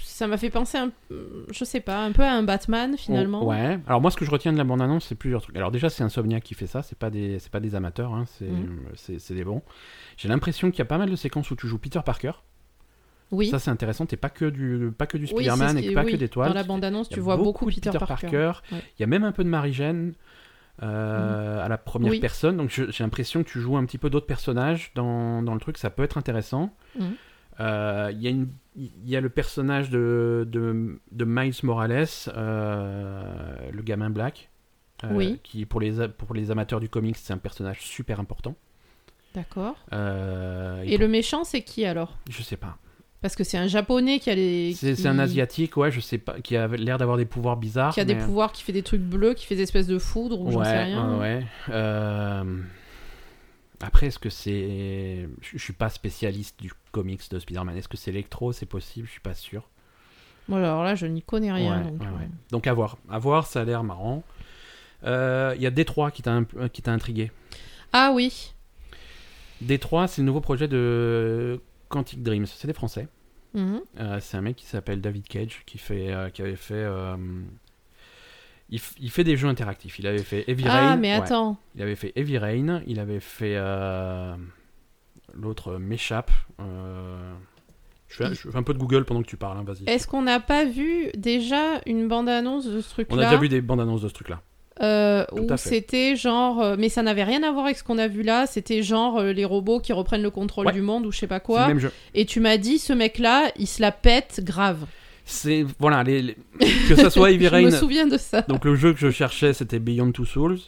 [0.00, 0.90] Ça m'a fait penser, un...
[1.50, 3.42] je sais pas, un peu à un Batman finalement.
[3.44, 3.78] Oh, ouais.
[3.86, 5.56] Alors moi, ce que je retiens de la bande-annonce, c'est plusieurs trucs.
[5.56, 6.82] Alors déjà, c'est Insomniac qui fait ça.
[6.82, 8.12] C'est pas des, c'est pas des amateurs.
[8.14, 8.24] Hein.
[8.38, 8.78] C'est, Mhm.
[8.96, 9.62] c'est, des bons.
[10.16, 12.32] J'ai l'impression qu'il y a pas mal de séquences où tu joues Peter Parker.
[13.30, 13.48] Oui.
[13.48, 14.06] Ça, c'est intéressant.
[14.06, 16.48] T'es pas que du, pas que du Spider-Man et pas oui, que d'étoiles.
[16.48, 18.52] Dans la bande-annonce, tu vois beaucoup Peter, Parker.
[18.72, 18.78] Ouais.
[18.98, 20.14] Il y a même un peu de Marie-Jeanne
[20.82, 22.20] euh, à la première Oui.
[22.20, 22.56] personne.
[22.56, 25.78] Donc j'ai l'impression que tu joues un petit peu d'autres personnages dans, dans le truc.
[25.78, 26.74] Ça peut être intéressant.
[26.98, 27.12] Mhm.
[27.60, 32.06] Euh, Il y, a une- il y a le personnage de, de, de Miles Morales,
[32.28, 34.50] euh, le gamin black.
[35.04, 35.40] euh, Oui.
[35.42, 38.54] Qui, pour les, pour les amateurs du comics, c'est un personnage super important.
[39.34, 39.76] D'accord.
[39.92, 42.16] Euh, Et le méchant, c'est qui alors?
[42.28, 42.76] Je sais pas.
[43.22, 44.74] Parce que c'est un japonais qui a les.
[44.74, 47.94] C'est qui- un asiatique, ouais, je sais pas, qui a l'air d'avoir des pouvoirs bizarres.
[47.94, 50.40] Qui a des pouvoirs, qui fait des trucs bleus, qui fait des espèces de foudre
[50.40, 51.12] ou j'en sais Ouais, rien.
[51.14, 51.46] ouais, ouais.
[51.70, 52.58] Euh,
[53.80, 55.28] Après, est-ce que c'est.
[55.40, 57.76] Je suis pas spécialiste du comics de Spider-Man.
[57.76, 59.68] Est-ce que c'est Electro C'est possible, je suis pas sûr.
[60.48, 61.78] Bon, alors là, je n'y connais rien.
[61.78, 62.28] Ouais, donc, ouais, euh, ouais.
[62.50, 62.96] Donc à voir.
[63.10, 64.22] À voir, ça a l'air marrant.
[65.04, 67.30] Euh, Il y a Détroit qui t'a un- euh, qui t'a intrigué.
[67.92, 68.52] Ah oui.
[69.60, 71.60] Détroit, c'est le nouveau projet de
[71.92, 72.46] Quantic Dreams.
[72.46, 73.06] C'est des Français.
[73.54, 73.82] Mhm.
[74.00, 77.16] Euh, c'est un mec qui s'appelle David Cage qui fait euh, qui avait fait euh,
[78.70, 79.98] il, fait des jeux interactifs.
[79.98, 80.92] Il avait fait Heavy Rain.
[80.92, 81.22] Ah, mais ouais.
[81.22, 81.58] attends.
[81.74, 84.34] Il avait fait Heavy Rain, il avait fait euh,
[85.34, 86.30] l'autre m'échappe.
[86.60, 87.34] euh,
[88.08, 89.84] Je, fais, Il- je fais un peu de Google pendant que tu parles, hein, vas-y.
[89.86, 93.50] Est-ce qu'on n'a pas vu déjà une bande-annonce de ce truc-là On a déjà vu
[93.50, 94.40] des bandes annonces de ce truc-là.
[94.80, 98.08] Euh, où c'était genre, euh, mais ça n'avait rien à voir avec ce qu'on a
[98.08, 98.46] vu là.
[98.46, 100.72] C'était genre euh, les robots qui reprennent le contrôle Ouais.
[100.72, 101.62] du monde ou je sais pas quoi.
[101.62, 101.92] le même jeu.
[102.14, 104.86] Et tu m'as dit, ce mec-là, il se la pète grave.
[105.24, 106.36] C'est voilà, les, les-
[106.88, 107.62] que ça soit Heavy je Rain.
[107.62, 108.42] me souviens de ça.
[108.42, 110.58] Donc le jeu que je cherchais, c'était Beyond Two Souls.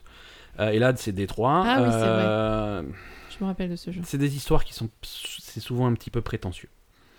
[0.61, 1.65] Euh, et là, c'est Détroit.
[1.67, 2.83] Ah oui, c'est Euh,
[3.31, 4.01] Je me rappelle de ce jeu.
[4.05, 6.69] c'est des histoires qui sont, c'est souvent un petit peu prétentieux.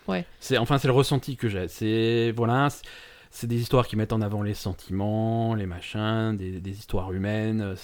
[0.08, 0.24] Ouais.
[0.40, 1.66] C'est enfin c'est le ressenti que j'ai.
[1.68, 2.84] C'est voilà, c'est-
[3.30, 7.60] c'est des histoires qui mettent en avant les sentiments, les machins, des, des histoires humaines.
[7.60, 7.74] euh,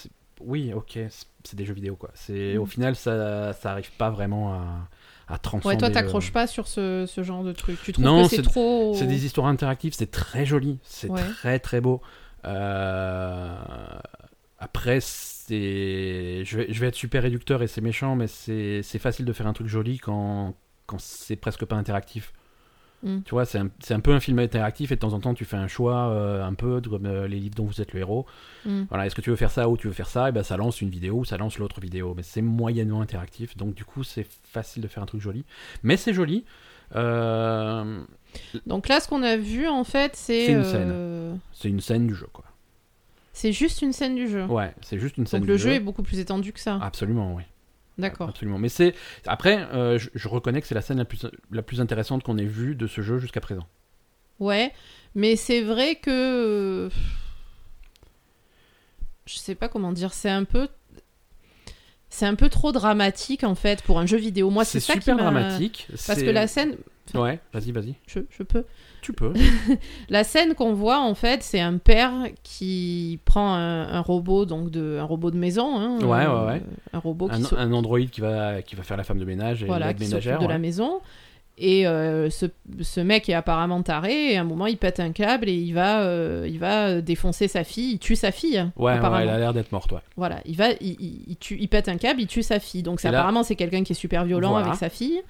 [0.41, 0.99] Oui, ok,
[1.45, 2.11] c'est- des jeux vidéo quoi.
[2.15, 2.59] C'est Mm.
[2.61, 4.89] au final ça ça arrive pas vraiment à,
[5.29, 5.75] à transcender.
[5.75, 7.79] Ouais, toi, le- t'accroches pas sur ce, ce genre de truc.
[7.85, 8.93] Tu trouves Non, que c'est trop.
[8.97, 11.23] C'est des histoires interactives, c'est très joli, c'est Ouais.
[11.39, 12.01] très très beau.
[12.45, 13.55] Euh,
[14.59, 19.01] Après, c'est, je vais, je vais être super réducteur et c'est méchant, mais c'est c'est
[19.01, 20.55] facile de faire un truc joli quand
[20.87, 22.33] quand c'est presque pas interactif.
[23.03, 23.23] Mm.
[23.25, 25.45] Tu vois, c'est un, un peu un film interactif et de temps en temps tu
[25.45, 28.27] fais un choix euh, un peu comme euh, les livres dont vous êtes le héros.
[28.65, 28.83] Mm.
[28.88, 30.29] Voilà, est-ce que tu veux faire ça ou tu veux faire ça?
[30.29, 32.15] Et ben ça lance une vidéo ou ça lance l'autre vidéo.
[32.17, 35.45] Mais c'est moyennement interactif, donc du coup c'est facile de faire un truc joli.
[35.83, 36.45] Mais c'est joli.
[36.95, 38.03] Euh,
[38.67, 40.47] Donc là, ce qu'on a vu, en fait, c'est.
[40.47, 42.45] C'est une c'est une scène du jeu, quoi.
[43.33, 44.45] C'est juste une scène du jeu.
[44.45, 46.79] Ouais, c'est juste une scène Donc du le jeu est beaucoup plus étendu que ça.
[46.83, 47.45] Absolument, oui.
[47.99, 48.29] D'accord.
[48.31, 48.59] Absolument.
[48.59, 48.95] Mais c'est
[49.27, 52.39] après, euh, je, je reconnais que c'est la scène la plus la plus intéressante qu'on
[52.39, 53.67] ait vue de ce jeu jusqu'à présent.
[54.41, 54.73] Ouais,
[55.15, 56.89] mais c'est vrai que.
[59.27, 60.69] Je sais pas comment dire, c'est un peu.
[62.09, 64.51] C'est un peu trop dramatique en fait pour un jeu vidéo.
[64.51, 65.87] Moi, c'est ça super m'a- dramatique.
[66.07, 66.77] Parce que la scène,
[67.15, 67.95] Ouais, vas-y, vas-y.
[68.07, 68.65] je, je peux.
[69.03, 69.33] Tu peux.
[70.09, 72.12] La scène qu'on voit en fait, c'est un père
[72.43, 75.77] qui prend un, un robot donc de un robot de maison.
[75.79, 76.62] hein, Ouais, euh, ouais, ouais.
[76.95, 79.62] Un robot qui un, un androïde qui va qui va faire la femme de ménage
[79.62, 80.38] et voilà, l'aide qui s'occupe ménagère.
[80.38, 80.59] de la ouais.
[80.61, 81.01] maison.
[81.59, 82.47] Et euh, ce,
[82.81, 85.73] ce mec est apparemment taré, et à un moment il pète un câble et il
[85.75, 88.57] va, euh, il va défoncer sa fille, il tue sa fille.
[88.77, 89.19] Ouais, ouais, apparemment.
[89.23, 90.01] elle a l'air d'être morte, ouais.
[90.17, 92.83] Voilà, il va, il, il- il tue, il pète un câble, il tue sa fille.
[92.83, 94.67] Donc là- apparemment c'est quelqu'un qui est super violent Voilà.
[94.69, 95.21] avec sa fille.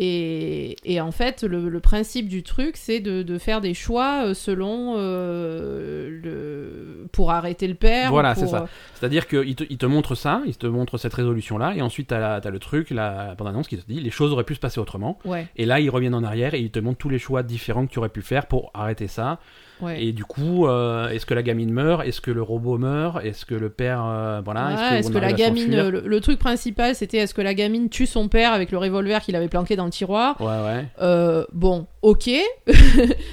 [0.00, 4.26] Et, et en fait, le, le principe du truc, c'est de, de faire des choix
[4.26, 8.10] euh, selon euh, le pour arrêter le père.
[8.10, 8.68] Voilà, pour- c'est ça.
[8.94, 12.18] C'est-à-dire qu'il te, il te montre ça, il te montre cette résolution-là, et ensuite t'as
[12.20, 14.78] la- t'as le truc, la bande-annonce qui te dit les choses auraient pu se passer
[14.78, 15.18] autrement.
[15.24, 17.86] Ouais, Et là, ils reviennent en arrière et ils te montrent tous les choix différents
[17.86, 19.40] que tu aurais pu faire pour arrêter ça.
[19.80, 20.02] Ouais.
[20.04, 22.04] Et du coup, euh, est-ce que la gamine meurt?
[22.06, 23.24] Est-ce que le robot meurt?
[23.24, 24.04] Est-ce que le père.
[24.04, 27.54] euh, voilà, est-ce que, la gamine, s'enfuir le, le truc principal, c'était est-ce que la
[27.54, 30.40] gamine tue son père avec le revolver qu'il avait planqué dans le tiroir?
[30.40, 30.84] Ouais, ouais.
[31.00, 32.28] Euh, Bon, ok.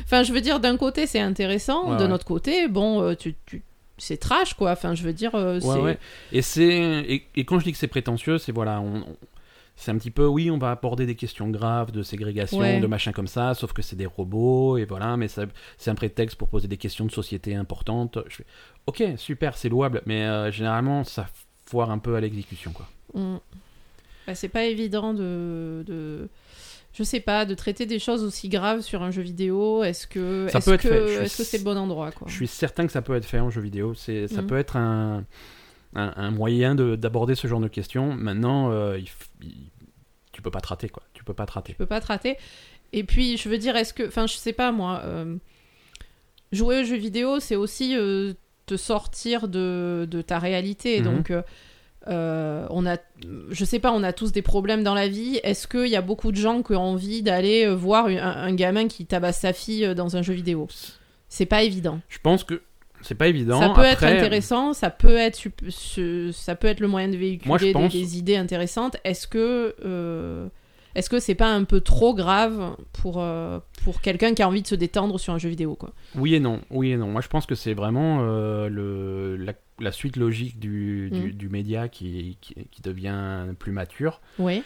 [0.05, 2.07] enfin, je veux dire, d'un côté, c'est intéressant, Ouais, de ouais.
[2.07, 3.63] notre côté, bon, euh, tu, tu-
[3.97, 4.71] c'est trash, quoi.
[4.71, 5.97] Enfin, je veux dire, euh, Ouais, ouais.
[6.31, 9.05] Et, c'est, et, et quand je dis que c'est prétentieux, c'est voilà, on-
[9.75, 12.79] c'est un petit peu, oui, on va aborder des questions graves de ségrégation, Ouais.
[12.79, 16.37] de machin comme ça, sauf que c'est des robots, et voilà, mais c'est un prétexte
[16.37, 18.17] pour poser des questions de société importantes.
[18.29, 18.45] Je fais,
[18.87, 21.27] ok, super, c'est louable, mais euh, généralement, ça
[21.65, 22.87] foire un peu à l'exécution, quoi.
[23.13, 23.37] Mm.
[24.27, 26.29] Bah, c'est pas évident de, de.
[26.93, 29.83] Je sais pas, de traiter des choses aussi graves sur un jeu vidéo.
[29.83, 32.25] Est-ce que Ça est-ce peut être que fait, est-ce que c'est le bon endroit quoi?
[32.27, 34.47] Je suis certain que ça peut être fait en jeu vidéo, ça Mhm.
[34.47, 35.25] peut être un,
[35.95, 38.13] un, un moyen de, d'aborder ce genre de questions.
[38.13, 39.09] Maintenant, euh, il
[40.35, 41.01] tu peux pas te rater, quoi.
[41.13, 41.71] Tu peux pas te rater.
[41.71, 42.35] Je peux pas te rater.
[42.91, 45.37] Et puis je veux dire, est-ce que, enfin, je sais pas moi, euh,
[46.51, 48.33] jouer aux jeux vidéo, c'est aussi euh,
[48.65, 50.99] te sortir de, de ta réalité.
[50.99, 51.05] Mhm.
[51.05, 51.41] Donc euh,
[52.07, 52.97] euh, on a,
[53.49, 55.39] je sais pas, on a tous des problèmes dans la vie.
[55.43, 58.89] Est-ce qu'il y a beaucoup de gens qui ont envie d'aller voir un, un gamin
[58.89, 60.67] qui tabasse sa fille dans un jeu vidéo?
[61.29, 62.01] C'est pas évident.
[62.09, 62.61] Je pense que
[63.05, 63.59] c'est pas évident.
[63.59, 65.39] Ça peut être intéressant, ça peut être,
[65.69, 68.97] ce- ça peut être le moyen de véhiculer Moi, des- idées intéressantes.
[69.03, 70.47] Est-ce que, euh,
[70.95, 74.61] est-ce que c'est pas un peu trop grave pour, euh, pour quelqu'un qui a envie
[74.61, 75.91] de se détendre sur un jeu vidéo quoi?
[76.15, 77.07] Oui et non, oui et non.
[77.07, 81.31] Moi, je pense que c'est vraiment euh, le, la, la suite logique du, du, Mm.
[81.31, 84.21] du média qui, qui, qui devient plus mature.
[84.39, 84.63] Oui.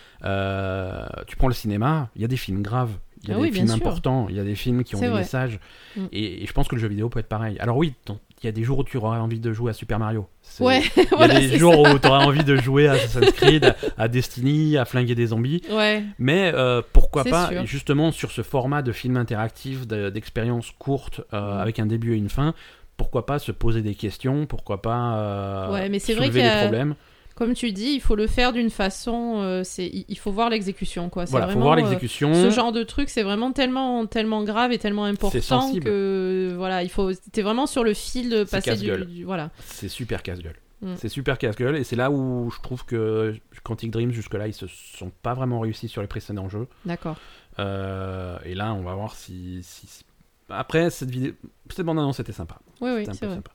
[1.28, 2.92] Tu prends le cinéma, il y a des films graves,
[3.24, 5.00] il y a Ah des oui, films importants, il y a des films qui ont
[5.02, 5.20] des vrai.
[5.22, 5.60] messages.
[5.98, 6.06] Mm.
[6.12, 7.58] Et, et je pense que le jeu vidéo peut être pareil.
[7.60, 9.74] Alors oui, ton- il y a des jours où tu auras envie de jouer à
[9.74, 10.28] Super Mario.
[10.60, 10.82] Ouais.
[10.98, 13.76] Il y a voilà, des jours où tu auras envie de jouer à Assassin's Creed,
[13.98, 15.62] à, Destiny, à flinguer des zombies.
[15.72, 16.04] Ouais.
[16.20, 17.66] Mais euh, pourquoi pas, sûr.
[17.66, 21.60] justement, sur ce format de film interactif, de- d'expérience courte, euh, Mm.
[21.60, 22.54] avec un début et une fin,
[22.98, 26.96] pourquoi pas se poser des questions, pourquoi pas euh, Ouais, mais c'est vrai des problèmes.
[27.40, 29.38] Comme tu dis, il faut le faire d'une façon.
[29.38, 31.26] euh, c'est, il faut voir l'exécution quoi.
[31.26, 32.34] C'est Voilà, faut vraiment, voir euh, l'exécution.
[32.36, 36.90] ce genre de truc, c'est vraiment tellement, tellement grave et tellement important que voilà, il
[36.90, 37.12] faut.
[37.32, 39.50] T'es vraiment sur le fil de passer du, voilà.
[39.66, 40.58] C'est super casse-gueule.
[40.82, 40.94] Mm.
[40.98, 44.66] C'est super casse-gueule et c'est là où je trouve que Quantic Dream jusque-là ils se
[44.68, 46.68] sont pas vraiment réussis sur les précédents jeux.
[46.86, 47.18] D'accord.
[47.60, 50.04] Euh, et là on va voir si, si-
[50.50, 51.34] après cette vidéo,
[51.70, 52.60] cette bande annonce était sympa.
[52.82, 53.36] Oui, oui, c'est vrai.
[53.36, 53.52] sympa.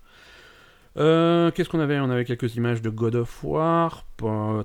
[0.97, 1.99] Euh, Qu'est-ce qu'on avait?
[1.99, 4.05] On avait quelques images de God of War,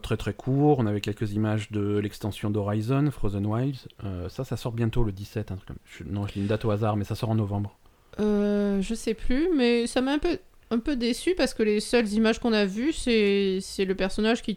[0.02, 0.80] très très court.
[0.80, 3.88] On avait quelques images de l'extension d'Horizon, Frozen Wilds.
[4.04, 5.52] Euh, ça, ça sort bientôt le 17.
[5.52, 7.76] un truc comme- je- non, je une date au hasard, mais ça sort en novembre.
[8.20, 10.38] Euh, je sais plus, mais ça m'a un peu,
[10.72, 14.56] un peu déçu parce que les seules images qu'on a vues, c'est, le personnage qui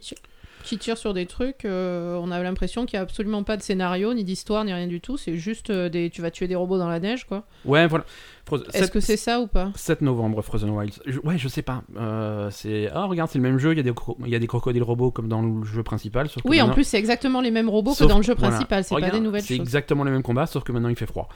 [0.63, 1.65] qui tire sur des trucs.
[1.65, 4.87] euh, on a l'impression qu'il n'y a absolument pas de scénario, ni d'histoire, ni rien
[4.87, 5.17] du tout.
[5.17, 7.43] C'est juste euh, des, tu vas tuer des robots dans la neige, quoi.
[7.65, 8.05] Ouais, voilà.
[8.45, 9.71] Frozen- Est-ce 7 que c'est ça ou pas?
[9.75, 10.99] 7 novembre, Frozen Wilds.
[11.05, 11.83] Je- ouais, je sais pas.
[11.97, 13.71] Euh, c'est ah regarde, c'est le même jeu.
[13.73, 15.83] Il y a des cro- il y a des crocodiles robots comme dans le jeu
[15.83, 16.27] principal.
[16.29, 18.33] Sauf que Oui, en plus, c'est exactement les mêmes robots Sauf que dans le jeu
[18.33, 18.55] que- voilà.
[18.55, 18.83] principal.
[18.83, 19.65] C'est pas des nouvelles C'est choses.
[19.65, 21.29] exactement les mêmes combats, sauf que maintenant il fait froid.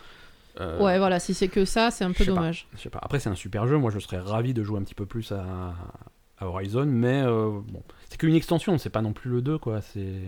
[0.60, 2.32] Euh, Ouais, voilà, si c'est que ça, c'est un peu pas.
[2.32, 2.68] dommage.
[2.76, 3.00] Je sais pas.
[3.04, 3.78] Après, c'est un super jeu.
[3.78, 5.46] Moi, je serais ravi de jouer un petit peu plus à,
[6.40, 8.78] à Horizon, mais euh, bon, c'est qu'une extension.
[8.78, 9.82] C'est pas non plus le 2, quoi.
[9.82, 10.22] C'est.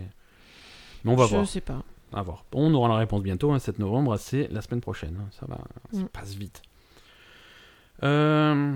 [1.04, 1.46] Mais on va je voir.
[1.46, 1.82] sais pas.
[2.12, 2.44] à voir.
[2.52, 5.16] On aura la réponse bientôt, hein, 7 novembre, c'est la semaine prochaine.
[5.20, 5.58] hein, Ça va,
[5.92, 6.08] ça Mm.
[6.08, 6.60] passe vite.
[8.02, 8.74] Euh,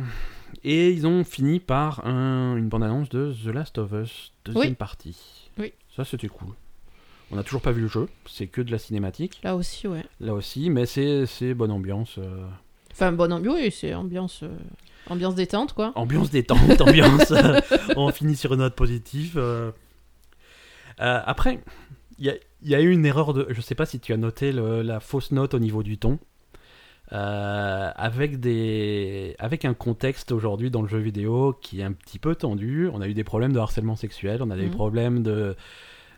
[0.63, 4.75] et ils ont fini par un- une bande-annonce de The Last of Us, deuxième Oui.
[4.75, 5.51] partie.
[5.59, 5.73] Oui.
[5.97, 6.51] Ça, c'était cool.
[7.31, 10.05] On n'a toujours pas vu le jeu, c'est que de la cinématique, Là aussi, ouais.
[10.21, 12.17] là aussi, mais c'est c'est bonne ambiance.
[12.19, 12.47] euh,
[12.93, 14.57] Enfin, bonne ambiance, oui, c'est ambiance, euh,
[15.09, 15.93] ambiance détente, quoi.
[15.95, 17.31] Ambiance détente, ambiance.
[17.33, 17.61] euh,
[17.97, 19.35] on finit sur une note positive.
[19.37, 19.71] euh.
[21.01, 21.61] Euh, après,
[22.19, 23.47] il y a, eu une erreur de.
[23.51, 26.19] Je sais pas si tu as noté le- la fausse note au niveau du ton.
[27.13, 32.19] Euh, avec, des, avec un contexte aujourd'hui dans le jeu vidéo qui est un petit
[32.19, 32.89] peu tendu.
[32.93, 34.71] On a eu des problèmes de harcèlement sexuel, on a des Mhm.
[34.71, 35.55] problèmes de,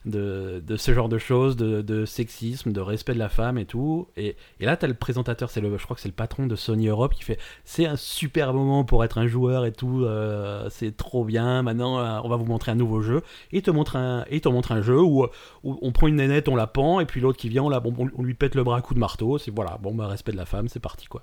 [0.06, 3.64] de, de ce genre de choses, de, de sexisme, de respect de la femme et
[3.66, 4.06] tout.
[4.16, 6.46] Et, et là, tu as le présentateur, c'est le, je crois que c'est le patron
[6.46, 10.04] de Sony Europe qui fait c'est un super moment pour être un joueur et tout,
[10.04, 11.62] euh, c'est trop bien.
[11.62, 13.22] Maintenant, euh, on va vous montrer un nouveau jeu.
[13.52, 15.24] Et te montre un, et te montre un jeu où,
[15.64, 17.80] où on prend une nénette, on la pend, et puis l'autre qui vient, on, la,
[17.80, 19.38] bon, on, on lui pète le bras à coup de marteau.
[19.38, 21.22] C'est voilà, bon, bah, respect de la femme, c'est parti quoi.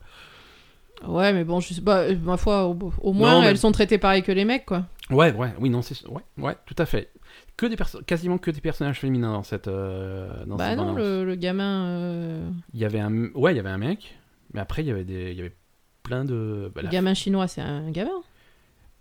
[1.08, 3.72] Ouais, mais bon, je sais pas, ma foi, au, au moins, Non, mais- elles sont
[3.74, 4.84] traitées pareil que les mecs, quoi.
[5.10, 7.10] Ouais, ouais, oui, non, c'est ouais, ouais, tout à fait.
[7.56, 7.76] Que des
[8.08, 9.68] quasiment que des personnages féminins dans cette.
[9.68, 11.86] euh, dans bah cette non, le, le gamin.
[11.88, 14.18] euh, Il y avait un, ouais, il y avait un mec,
[14.54, 15.56] mais après il y avait des, il y avait
[16.02, 16.72] plein de.
[16.74, 18.10] bah, Le gamin chinois, c'est un gamin.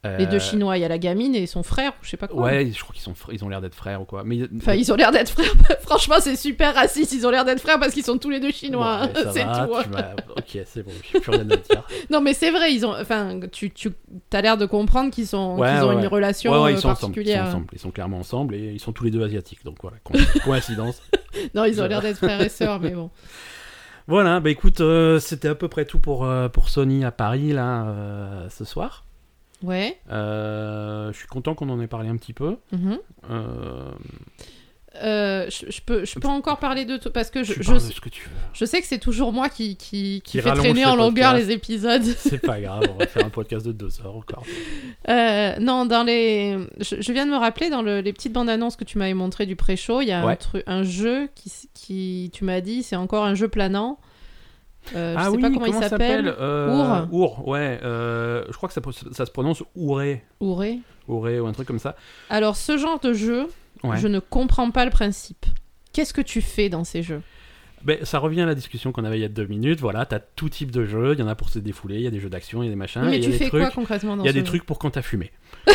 [0.04, 2.16] Euh, Les deux chinois, il y a la gamine et son frère, ou je sais
[2.16, 2.42] pas quoi.
[2.42, 4.22] Ouais, je crois qu'ils sont, ils ont l'air d'être frères ou quoi.
[4.24, 5.52] Mais Enfin, ils ont l'air d'être frères.
[5.82, 7.12] Franchement, c'est super raciste.
[7.12, 9.02] Ils ont l'air d'être frères parce qu'ils sont tous les deux chinois.
[9.02, 9.74] Ouais, c'est tout.
[9.96, 10.16] hein.
[10.36, 11.84] Ok, c'est bon, j'ai plus rien à dire.
[12.10, 12.72] Non, mais c'est vrai.
[12.74, 12.94] Ils ont.
[13.00, 13.90] Enfin, tu, tu
[14.32, 16.88] as l'air de comprendre qu'ils sont, Ouais, qu'ils ont ouais, une relation euh, ils sont
[16.88, 16.92] ensemble.
[16.92, 17.44] Ils sont particulière.
[17.46, 17.66] ensemble.
[17.72, 19.64] Ils sont clairement ensemble et ils sont tous les deux asiatiques.
[19.64, 21.00] Donc voilà, co- coïncidence.
[21.54, 23.10] Non, ils ont l'air d'être frères et sœurs, mais bon.
[24.08, 27.52] voilà, bah écoute, euh, c'était à peu près tout pour, euh, pour Sony à Paris
[27.52, 29.04] là euh, ce soir.
[29.62, 29.98] Ouais.
[30.10, 32.56] Euh, je suis content qu'on en ait parlé un petit peu.
[32.72, 32.98] mhm.
[33.30, 33.90] Euh,
[35.02, 37.72] Euh, je, je peux, je peux encore parler de tout parce que je, je,
[38.58, 41.48] que sais que c'est toujours moi qui, qui, qui, Qui fait traîner en longueur podcast.
[41.48, 42.02] les épisodes.
[42.18, 44.44] C'est pas grave, on va faire un podcast de deux heures encore.
[45.08, 46.58] Euh, non, dans les.
[46.80, 49.46] Je, viens de me rappeler, dans le- les petites bandes annonces que tu m'avais montrées
[49.46, 50.36] du pré-show, il y a un, Ouais.
[50.36, 52.30] truc, un jeu qui, qui.
[52.34, 53.98] Tu m'as dit, c'est encore un jeu planant.
[54.96, 56.34] Euh, je ah sais oui, pas comment, il s'appelle.
[56.40, 57.78] euh, Our, ouais.
[57.82, 58.80] euh, je crois que ça,
[59.12, 60.24] ça se prononce Ouré.
[60.40, 60.80] Ouré.
[61.08, 61.94] Ouré ou un truc comme ça.
[62.30, 63.48] Alors, ce genre de jeu,
[63.84, 63.96] Ouais.
[63.98, 65.46] je ne comprends pas le principe.
[65.92, 67.22] Qu'est-ce que tu fais dans ces jeux?
[67.84, 69.80] Ben, ça revient à la discussion qu'on avait il y a deux minutes.
[69.80, 71.14] Voilà, t'as tout type de jeux.
[71.14, 72.68] Il y en a pour se défouler, il y a des jeux d'action, il y
[72.68, 73.02] a des machins.
[73.04, 74.32] Mais et il y a tu des fais trucs, quoi concrètement dans Il y a
[74.32, 75.30] ce des jeu trucs pour quand t'as fumé.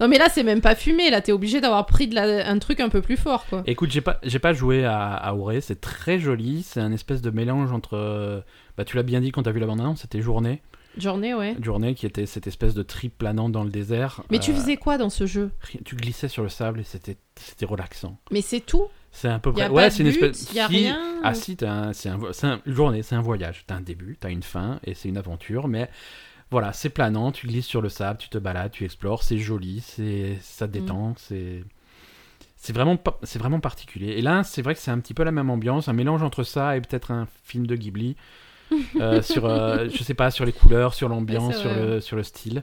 [0.00, 1.10] Non, mais là, c'est même pas fumé.
[1.10, 2.48] Là, t'es obligé d'avoir pris de la...
[2.48, 3.62] un truc un peu plus fort, quoi.
[3.66, 6.62] Écoute, j'ai pas, j'ai pas joué à, à Auré, c'est très joli.
[6.62, 7.96] C'est un espèce de mélange entre.
[7.96, 8.40] euh,
[8.76, 10.60] Bah, tu l'as bien dit quand t'as vu la bande-annonce, c'était Journée.
[10.98, 11.56] Journée, ouais.
[11.62, 14.22] Journée qui était cette espèce de trip planant dans le désert.
[14.30, 15.50] Mais tu Euh, faisais quoi dans ce jeu?
[15.84, 18.18] Tu glissais sur le sable et c'était, c'était relaxant.
[18.30, 18.86] Mais c'est tout?
[19.14, 19.62] C'est à peu près.
[19.64, 20.52] a ouais, c'est une espèce.
[20.54, 23.64] y a si- rien Ah si, un- c'est un, un- une journée, c'est un voyage.
[23.66, 25.68] T'as un début, t'as une fin et c'est une aventure.
[25.68, 25.88] Mais
[26.50, 27.30] voilà, c'est planant.
[27.30, 29.22] Tu glisses sur le sable, tu te balades, tu explores.
[29.22, 30.80] C'est joli, c'est ça te Mm.
[30.80, 31.14] détend.
[31.18, 31.62] C'est
[32.56, 34.12] c'est vraiment c'est vraiment particulier.
[34.12, 36.42] Et là, c'est vrai que c'est un petit peu la même ambiance, un mélange entre
[36.44, 38.16] ça et peut-être un film de Ghibli.
[39.00, 42.16] euh, sur euh, je sais pas sur les couleurs sur l'ambiance Ouais, sur le sur
[42.16, 42.62] le style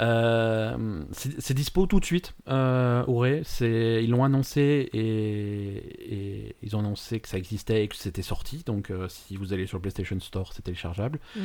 [0.00, 3.42] Euh, c'est dispo tout de suite euh, Auré.
[3.60, 8.62] ils l'ont annoncé et, et ils ont annoncé que ça existait et que c'était sorti
[8.64, 11.40] donc euh, si vous allez sur le PlayStation Store c'est téléchargeable Mm.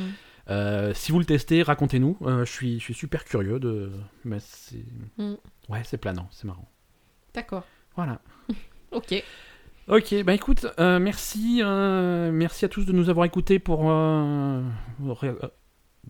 [0.50, 3.90] Euh, si vous le testez racontez-nous je suis je suis super curieux de
[4.24, 4.84] mais c'est
[5.18, 5.34] Mm.
[5.70, 6.68] ouais c'est planant c'est marrant
[7.34, 7.64] D'accord.
[7.96, 8.20] voilà
[8.92, 9.22] Ok.
[9.88, 13.80] Ok, bah écoute, merci, merci à tous de nous avoir écoutés pour.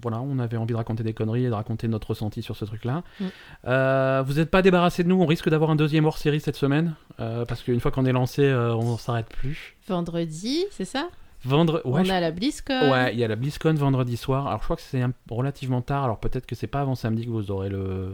[0.02, 2.64] Voilà, on avait envie de raconter des conneries et de raconter notre ressenti sur ce
[2.64, 3.02] truc-là.
[3.20, 3.24] Mm.
[3.66, 6.56] Euh, vous n'êtes pas débarrassés de nous, on risque d'avoir un deuxième hors série cette
[6.56, 9.74] semaine, euh, parce qu'une fois qu'on est lancé, euh, on s'arrête plus.
[9.88, 11.08] Vendredi, c'est ça?
[11.46, 12.90] Vendre, ouais, On je- a la BlizzCon.
[12.90, 14.46] ouais, il y a la BlizzCon vendredi soir.
[14.46, 17.26] Alors je crois que c'est un- relativement tard, alors peut-être que c'est pas avant samedi
[17.26, 18.12] que vous aurez le.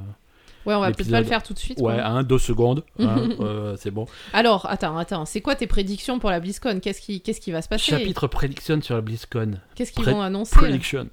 [0.67, 1.79] Ouais, on va peut-être pas le faire tout de suite.
[1.81, 2.05] Ouais, quoi.
[2.05, 4.07] un, deux secondes, hein, euh, c'est bon.
[4.35, 5.25] Alors, attends, attends.
[5.25, 6.81] C'est quoi tes prédictions pour la BlizzCon?
[6.81, 7.93] Qu'est-ce qui, qu'est-ce qui va se passer?
[7.93, 9.53] Chapitre prédiction sur la BlizzCon.
[9.75, 10.57] Qu'est-ce qu'ils vont annoncer?
[10.61, 11.05] là.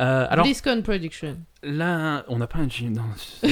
[0.00, 1.36] Euh, alors BlizzCon Prediction.
[1.62, 3.00] là, on n'a pas un jingle.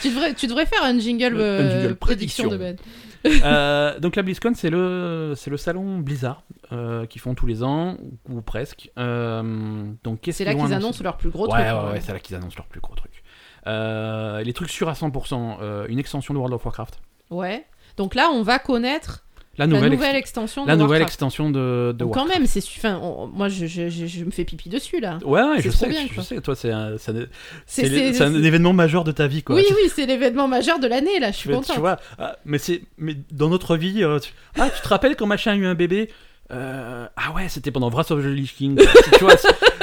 [0.00, 2.76] Tu devrais, tu devrais faire un jingle, Un euh, jingle prédiction de Ben.
[3.24, 7.62] Euh, donc la BlizzCon, c'est le, c'est le salon Blizzard euh, qu'ils font tous les
[7.62, 7.96] ans
[8.28, 8.90] ou, ou presque.
[8.98, 11.62] Euh, donc qu'est-ce C'est là qu'ils annoncent leur plus gros ouais, truc.
[11.62, 11.90] ouais, hein.
[11.92, 13.22] ouais, c'est là qu'ils annoncent leur plus gros truc.
[13.64, 17.00] Les trucs sûrs à 100%, euh, une extension de World of Warcraft.
[17.30, 17.64] Ouais.
[17.96, 19.24] Donc là, on va connaître
[19.58, 21.10] La La nouvelle, nouvelle, ex- extension de la nouvelle Warcraft.
[21.10, 24.44] extension de, de quand même, c'est enfin, on- moi je, je, je, je me fais
[24.46, 25.18] pipi dessus là.
[25.26, 26.22] Ouais, je sais, bien, je quoi.
[26.24, 26.40] sais.
[26.40, 29.54] Toi, c'est un, c'est un- événement majeur de ta vie, quoi.
[29.56, 31.74] oui, oui, c'est l'événement majeur de l'année là, je suis tu, contente.
[31.74, 35.16] tu vois, ah, mais c'est, mais dans notre vie, euh, tu- ah, tu te rappelles
[35.16, 36.08] quand machin a eu un bébé
[36.50, 38.78] Euh, Ah ouais, c'était pendant Wrath of the Lich King.
[39.18, 39.36] tu vois,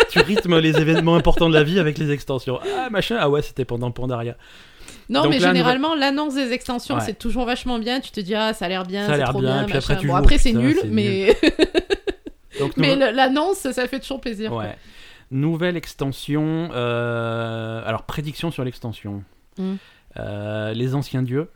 [0.10, 2.60] tu rythmes les événements importants de la vie avec les extensions.
[2.78, 4.36] Ah machin, ah ouais, c'était pendant Pandaria.
[5.10, 7.02] Non, Donc mais là, généralement, l'annonce des extensions, Ouais.
[7.06, 8.00] c'est toujours vachement bien.
[8.00, 9.64] Tu te dis, ah, ça a l'air bien, Ça a c'est l'air trop bien, bien.
[9.66, 11.36] puis après, tu bon, joues, après, c'est nul, mais,
[12.60, 14.50] Donc mais l'annonce, ça fait toujours plaisir.
[14.52, 14.64] quoi.
[14.64, 14.78] ouais.
[15.32, 16.70] Nouvelle extension.
[16.74, 19.24] euh, Alors prédiction sur l'extension.
[19.58, 19.74] Mm.
[20.18, 21.50] Euh, les anciens dieux.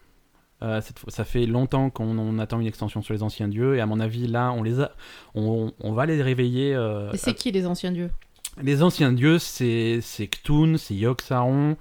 [0.61, 3.85] Euh, ça fait longtemps qu'on on attend une extension sur les anciens dieux et à
[3.85, 4.91] mon avis là on les a,
[5.35, 6.73] on, on va les réveiller.
[6.73, 8.09] euh, Et c'est qui les anciens dieux?
[8.61, 9.99] Les anciens dieux, c'est
[10.31, 11.75] Ktun, c'est Yogg-Saron,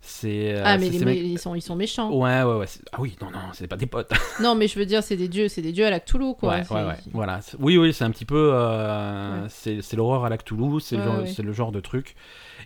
[0.00, 0.54] c'est.
[0.54, 2.10] euh, Ah, mais, les mecs- ils, sont, ils sont méchants.
[2.12, 2.66] Ouais, ouais, ouais.
[2.92, 4.10] Ah oui, non, non, c'est pas des potes.
[4.40, 6.54] Non, mais je veux dire, c'est des dieux, c'est des dieux à la Cthulhu, quoi.
[6.54, 6.94] ouais, ouais, ouais.
[7.12, 7.40] Voilà.
[7.58, 8.50] Oui, oui, c'est un petit peu.
[8.54, 9.48] euh, Ouais.
[9.82, 11.26] C'est l'horreur à la Cthulhu, c'est le, genre- ouais.
[11.26, 12.14] c'est le genre de truc.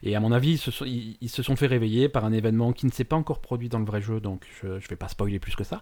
[0.02, 2.32] Et à mon avis, ils se, sont, ils, ils se sont fait réveiller par un
[2.32, 4.96] événement qui ne s'est pas encore produit dans le vrai jeu, donc je, je vais
[4.96, 5.80] pas spoiler plus que ça.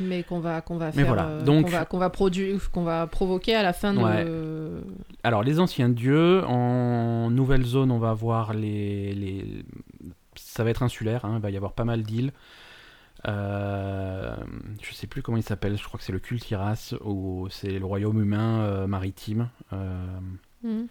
[0.00, 1.06] Mais qu'on va, qu'on va Mais faire.
[1.06, 4.82] voilà, euh, donc- Qu'on va, qu'on va produire, qu'on va provoquer à la fin de.
[5.24, 9.12] Alors, les anciens dieux, en nouvelle zone, on va voir les.
[9.14, 9.44] les...
[10.54, 12.32] Ça va être insulaire, hein, il va y avoir pas mal d'îles.
[13.26, 14.36] Euh,
[14.82, 17.84] je sais plus comment il s'appelle, je crois que c'est le Kultiras, ou c'est le
[17.86, 20.18] royaume humain euh, maritime, euh,
[20.62, 20.86] Mhm.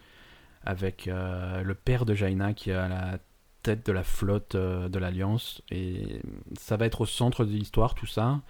[0.66, 3.18] avec euh, le père de Jaina qui est à la
[3.64, 5.62] tête de la flotte de l'Alliance.
[5.72, 6.22] Et
[6.60, 8.42] ça va être au centre de l'histoire, tout ça.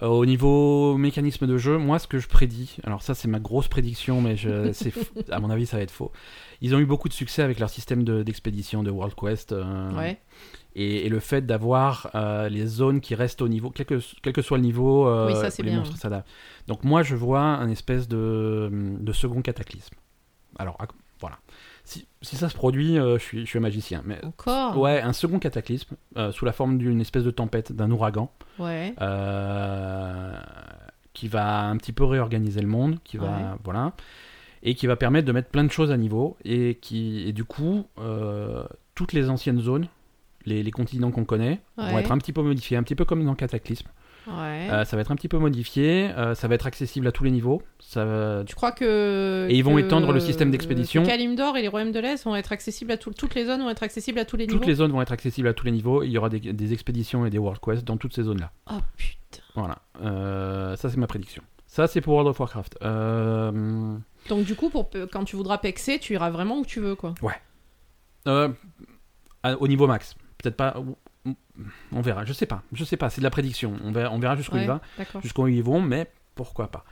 [0.00, 3.40] Euh, au niveau mécanisme de jeu, moi, ce que je prédis, alors ça, c'est ma
[3.40, 4.72] grosse prédiction, mais je,
[5.30, 6.12] à mon avis, ça va être faux.
[6.60, 9.52] Ils ont eu beaucoup de succès avec leur système de- d'expédition de World Quest.
[9.52, 10.20] euh, Ouais.
[10.76, 14.32] et, et le fait d'avoir euh, les zones qui restent au niveau, quel que, quel
[14.32, 16.28] que soit le niveau, euh, Oui, ça, c'est les bien, monstres s'adaptent.
[16.68, 19.94] Donc moi, je vois un espèce de, de second cataclysme.
[20.58, 20.78] Alors,
[21.20, 21.38] voilà.
[21.90, 24.02] Si, si ça se produit, euh, je, suis, je suis un magicien.
[24.04, 24.76] Mais Encore?
[24.76, 28.92] Ouais, un second cataclysme euh, sous la forme d'une espèce de tempête, d'un ouragan, Ouais.
[29.00, 30.32] euh,
[31.14, 33.42] qui va un petit peu réorganiser le monde, qui va Ouais.
[33.64, 33.92] voilà,
[34.62, 37.44] et qui va permettre de mettre plein de choses à niveau et qui et du
[37.44, 37.86] coup
[38.94, 39.86] toutes les anciennes zones,
[40.44, 43.24] les, les continents qu'on connaît, vont être un petit peu modifiés, un petit peu comme
[43.24, 43.88] dans Cataclysme.
[44.26, 44.68] Ouais.
[44.70, 47.24] Euh, ça va être un petit peu modifié, euh, ça va être accessible à tous
[47.24, 47.62] les niveaux.
[47.78, 49.46] Ça va- Tu crois que.
[49.48, 51.02] Et ils vont que- étendre le système d'expédition.
[51.02, 53.70] Kalimdor et les royaumes de l'Est vont être accessibles à tout- toutes les zones vont
[53.70, 54.68] être accessibles à tous les Toutes niveaux.
[54.68, 56.02] les zones vont être accessibles à tous les niveaux.
[56.02, 58.50] Il y aura des, des expéditions et des World Quests dans toutes ces zones-là.
[58.70, 59.42] Oh putain.
[59.54, 59.78] Voilà.
[60.02, 61.42] Euh, ça, c'est ma prédiction.
[61.66, 62.78] Ça, c'est pour World of Warcraft.
[64.28, 67.14] Donc du coup, pour quand tu voudras pexer, tu iras vraiment où tu veux, quoi.
[68.26, 70.14] à- au niveau max.
[70.38, 70.76] Peut-être pas.
[71.92, 72.24] On verra.
[72.24, 72.62] Je sais pas.
[72.72, 73.10] Je sais pas.
[73.10, 73.74] C'est de la prédiction.
[73.84, 74.80] On verra, on verra jusqu'où Ouais, il va.
[75.22, 76.84] Jusqu'où ils vont, mais pourquoi pas.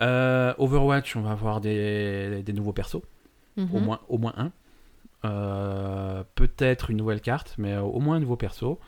[0.00, 2.96] Euh, Overwatch, on va avoir des, des nouveaux persos.
[3.56, 3.84] au, Mhm.
[3.84, 4.50] moins, au moins un.
[5.24, 8.78] Euh, Peut-être une nouvelle carte, mais au moins un nouveau perso.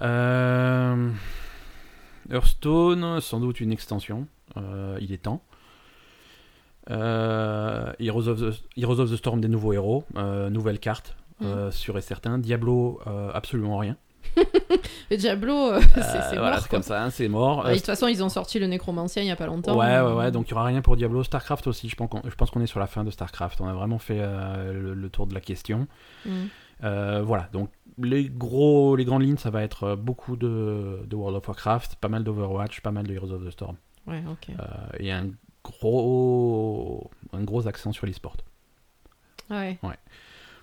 [0.00, 1.10] Euh,
[2.30, 4.26] Hearthstone, sans doute une extension.
[5.00, 5.42] Il est temps.
[6.88, 10.04] Heroes, of the, Heroes of the Storm, des nouveaux héros.
[10.50, 12.38] Nouvelle carte, euh, sûr et certain.
[12.38, 13.96] Diablo, euh, absolument rien.
[15.10, 15.80] Et Diablo, euh, Euh,
[16.30, 16.68] c'est voilà, mort.
[16.68, 17.64] comme ça, hein, c'est mort.
[17.64, 19.78] De toute façon, ils ont sorti le Nécromancien il y a pas longtemps.
[19.78, 21.22] Ouais, ouais, ouais, donc il n'y aura rien pour Diablo.
[21.22, 23.60] StarCraft aussi, je pense qu'on je pense qu'on est sur la fin de StarCraft.
[23.60, 25.86] On a vraiment fait euh, le, le tour de la question.
[26.26, 26.30] mm.
[26.80, 31.46] Voilà, donc les, gros, les grandes lignes, ça va être beaucoup de, de World of
[31.48, 33.76] Warcraft, pas mal d'Overwatch, pas mal de Heroes of the Storm.
[34.06, 34.54] Ouais, ok.
[34.98, 35.28] Et un
[35.64, 38.36] gros, un gros accent sur l'e-sport.
[39.50, 39.78] Ouais.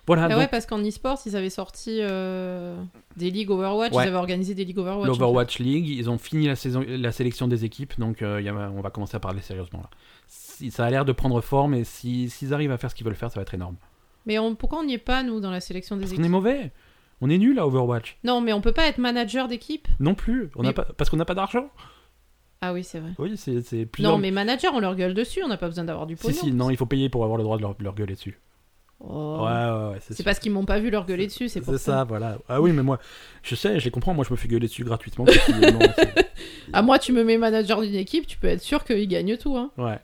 [0.05, 2.75] Voilà, Ah donc ouais, parce qu'en e-sport, ils avaient sorti euh,
[3.15, 4.03] des ligues Overwatch, Ouais.
[4.03, 5.05] ils avaient organisé des ligues Overwatch.
[5.07, 8.45] en l'Overwatch League, ils ont fini la, saison, la sélection des équipes, donc euh, il
[8.45, 9.89] y a- on va commencer à parler sérieusement là.
[10.27, 13.05] Si, ça a l'air de prendre forme, et si- s'ils arrivent à faire ce qu'ils
[13.05, 13.77] veulent faire, ça va être énorme.
[14.25, 16.29] Mais on- pourquoi on n'y est pas, nous, dans la sélection des Parce équipes est
[16.29, 16.71] mauvais,
[17.21, 18.17] on est nul à Overwatch.
[18.25, 21.25] Non, mais on peut pas être manager d'équipe Non plus, on pas, parce qu'on n'a
[21.25, 21.69] pas d'argent.
[22.59, 23.11] Ah oui, c'est vrai.
[23.19, 24.11] Oui, c'est plusieurs.
[24.13, 26.35] Non, mais manager, on leur gueule dessus, on n'a pas besoin d'avoir du Si, pognon.
[26.41, 28.39] si, non, il faut payer pour avoir le droit de leur, leur gueuler dessus.
[29.05, 29.39] Oh.
[29.41, 31.79] Ouais, ouais, ouais, c'est parce qu'ils m'ont pas vu leur gueuler dessus, c'est pour C'est
[31.79, 31.91] ça.
[31.91, 32.37] ça, voilà.
[32.47, 32.99] Ah oui, mais moi,
[33.43, 34.13] je sais, je les comprends.
[34.13, 35.25] Moi, je me fais gueuler dessus gratuitement.
[36.71, 39.57] À moi, tu me mets manager d'une équipe, tu peux être sûr qu'ils gagnent tout.
[39.57, 39.71] Hein.
[39.77, 39.99] ouais.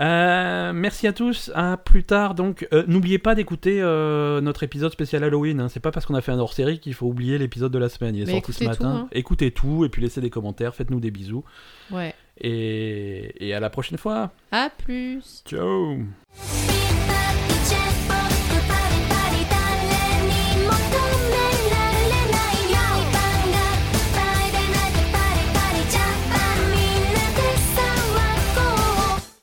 [0.00, 1.50] Euh, merci à tous.
[1.56, 2.36] À plus tard.
[2.36, 5.58] Donc, euh, n'oubliez pas d'écouter euh, notre épisode spécial Halloween.
[5.60, 5.68] hein.
[5.68, 8.14] C'est pas parce qu'on a fait un hors-série qu'il faut oublier l'épisode de la semaine.
[8.14, 8.88] Il est Mais sorti ce tout, matin.
[8.90, 9.08] hein.
[9.10, 10.74] Écoutez tout et puis laissez des commentaires.
[10.76, 11.42] Faites-nous des bisous.
[11.90, 12.14] Ouais.
[12.40, 14.30] Et, et à la prochaine fois.
[14.52, 15.42] À plus.
[15.44, 15.98] Ciao.